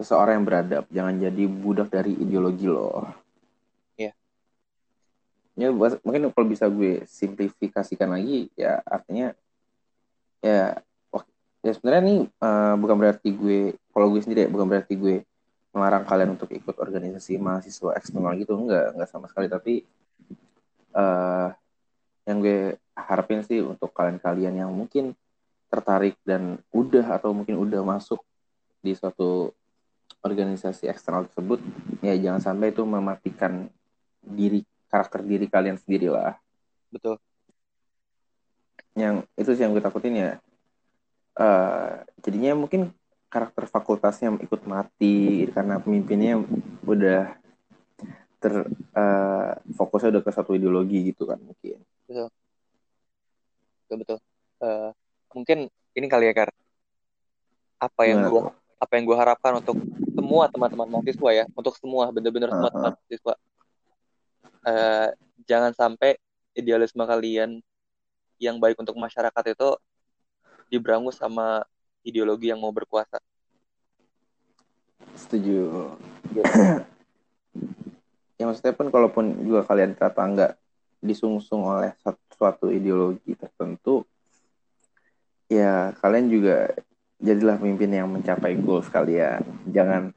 [0.00, 3.04] seseorang yang beradab, jangan jadi budak dari ideologi lo.
[4.00, 4.16] Iya.
[5.60, 9.36] Ya, mungkin kalau bisa gue simplifikasikan lagi, ya artinya
[10.40, 10.80] ya
[11.60, 13.60] ya sebenarnya nih uh, bukan berarti gue
[13.92, 15.16] kalau gue sendiri ya, bukan berarti gue
[15.70, 19.46] melarang kalian untuk ikut organisasi mahasiswa eksternal gitu enggak enggak sama sekali.
[19.46, 19.72] Tapi
[20.96, 21.48] uh,
[22.26, 25.14] yang gue harapin sih untuk kalian-kalian yang mungkin
[25.70, 28.18] tertarik dan udah atau mungkin udah masuk
[28.82, 29.54] di suatu
[30.20, 31.62] organisasi eksternal tersebut
[32.02, 33.70] ya jangan sampai itu mematikan
[34.20, 36.34] diri karakter diri kalian sendiri lah.
[36.90, 37.20] Betul
[39.00, 40.32] yang itu sih yang gue takutin ya.
[41.34, 42.92] Uh, jadinya mungkin
[43.30, 46.42] karakter fakultasnya ikut mati karena pemimpinnya
[46.82, 47.38] udah
[48.40, 48.66] ter
[48.96, 51.80] uh, fokusnya udah ke satu ideologi gitu kan mungkin.
[52.08, 52.28] Betul.
[53.86, 54.18] Betul betul.
[54.60, 54.90] Uh,
[55.32, 55.58] mungkin
[55.94, 56.50] ini kali ya kar.
[57.80, 58.42] Apa yang gue
[58.80, 59.76] apa yang gue harapkan untuk
[60.12, 62.58] semua teman-teman mahasiswa ya untuk semua bener-bener uh -huh.
[62.60, 63.34] semua teman mahasiswa.
[64.60, 65.08] Uh,
[65.48, 66.20] jangan sampai
[66.56, 67.64] idealisme kalian
[68.40, 69.68] yang baik untuk masyarakat itu
[70.72, 71.62] diberangus sama
[72.00, 73.20] ideologi yang mau berkuasa.
[75.14, 75.92] Setuju.
[78.40, 80.52] ya maksudnya pun kalaupun juga kalian kata nggak
[81.04, 81.92] disungsung oleh
[82.32, 84.04] suatu ideologi tertentu,
[85.48, 86.72] ya kalian juga
[87.20, 89.44] jadilah pemimpin yang mencapai goals kalian.
[89.68, 90.12] Jangan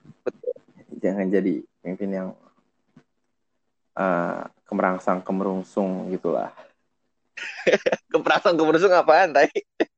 [1.04, 2.30] jangan jadi pemimpin yang
[4.00, 6.52] uh, kemerangsang kemerungsung gitulah.
[8.12, 9.58] kemerangsang kemerungsung apaan tadi?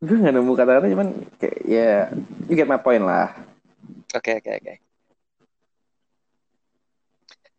[0.00, 2.00] gue gak nemu kata-kata cuman kayak ya yeah,
[2.48, 3.36] you get my point lah
[4.16, 4.76] oke okay, oke okay, oke okay.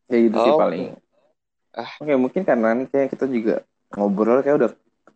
[0.09, 0.83] ya itu oh, sih paling
[1.77, 1.85] ah.
[2.01, 3.61] oke okay, mungkin karena ini kayak kita juga
[3.93, 4.71] ngobrol kayak udah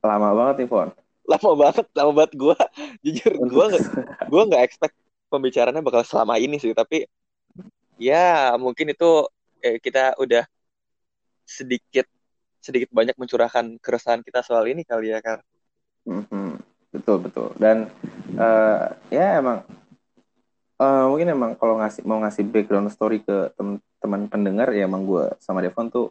[0.05, 0.89] lama banget nih Fon
[1.25, 2.55] lama banget lama banget gue
[3.09, 3.65] jujur gue
[4.29, 4.93] gue nggak expect
[5.33, 7.09] pembicaraannya bakal selama ini sih tapi
[7.97, 9.25] ya mungkin itu
[9.65, 10.45] eh, kita udah
[11.41, 12.05] sedikit
[12.65, 15.37] sedikit banyak mencurahkan keresahan kita soal ini kali ya kan
[16.09, 17.47] mm -hmm betul betul.
[17.59, 17.91] Dan
[18.39, 19.67] uh, ya emang
[20.79, 25.35] uh, mungkin emang kalau ngasih mau ngasih background story ke teman-teman pendengar ya emang gue
[25.43, 26.07] sama Devon tuh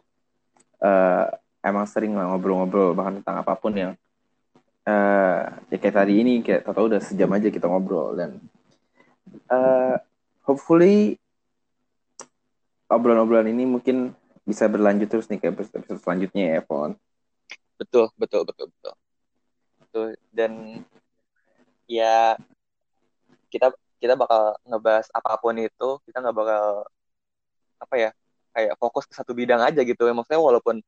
[0.85, 1.25] uh,
[1.65, 3.91] emang sering ngobrol-ngobrol bahkan tentang apa pun yang
[4.85, 5.41] uh,
[5.73, 8.37] ya kayak tadi ini kayak tau udah sejam aja kita ngobrol dan
[9.49, 9.97] uh,
[10.45, 11.17] hopefully
[12.85, 14.13] obrolan-obrolan ini mungkin
[14.45, 16.93] bisa berlanjut terus nih kayak episode selanjutnya ya Fon.
[17.75, 18.93] Betul, betul, betul, betul.
[19.81, 20.01] Gitu
[20.31, 20.51] dan
[21.89, 22.37] ya
[23.49, 26.85] kita kita bakal ngebahas apa pun itu kita nggak bakal
[27.81, 28.09] apa ya
[28.55, 30.05] kayak fokus ke satu bidang aja gitu.
[30.05, 30.79] Ya maksudnya walaupun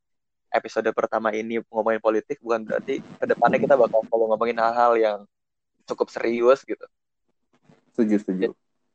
[0.53, 5.19] episode pertama ini ngomongin politik bukan berarti ke depannya kita bakal kalau ngomongin hal-hal yang
[5.89, 6.85] cukup serius gitu.
[7.91, 8.45] Setuju setuju.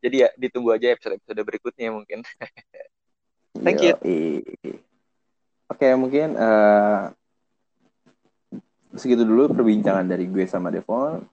[0.03, 2.23] Jadi ya ditunggu aja episode episode berikutnya mungkin
[3.61, 3.93] thank you
[5.69, 7.13] oke okay, mungkin uh,
[8.97, 11.25] segitu dulu perbincangan dari gue sama Devon.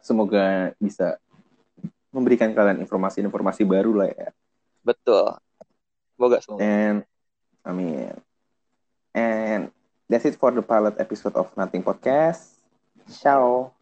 [0.00, 1.16] Semoga bisa
[2.12, 4.28] memberikan kalian informasi-informasi baru lah ya.
[4.84, 5.36] Betul.
[6.16, 6.60] Semoga semoga.
[6.60, 6.98] And
[7.64, 8.14] amin.
[9.16, 9.72] And
[10.08, 12.60] that's it for the pilot episode of Nothing Podcast.
[13.08, 13.72] Ciao.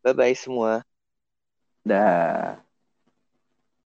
[0.00, 0.84] Bye bye semua.
[1.84, 2.71] Dah.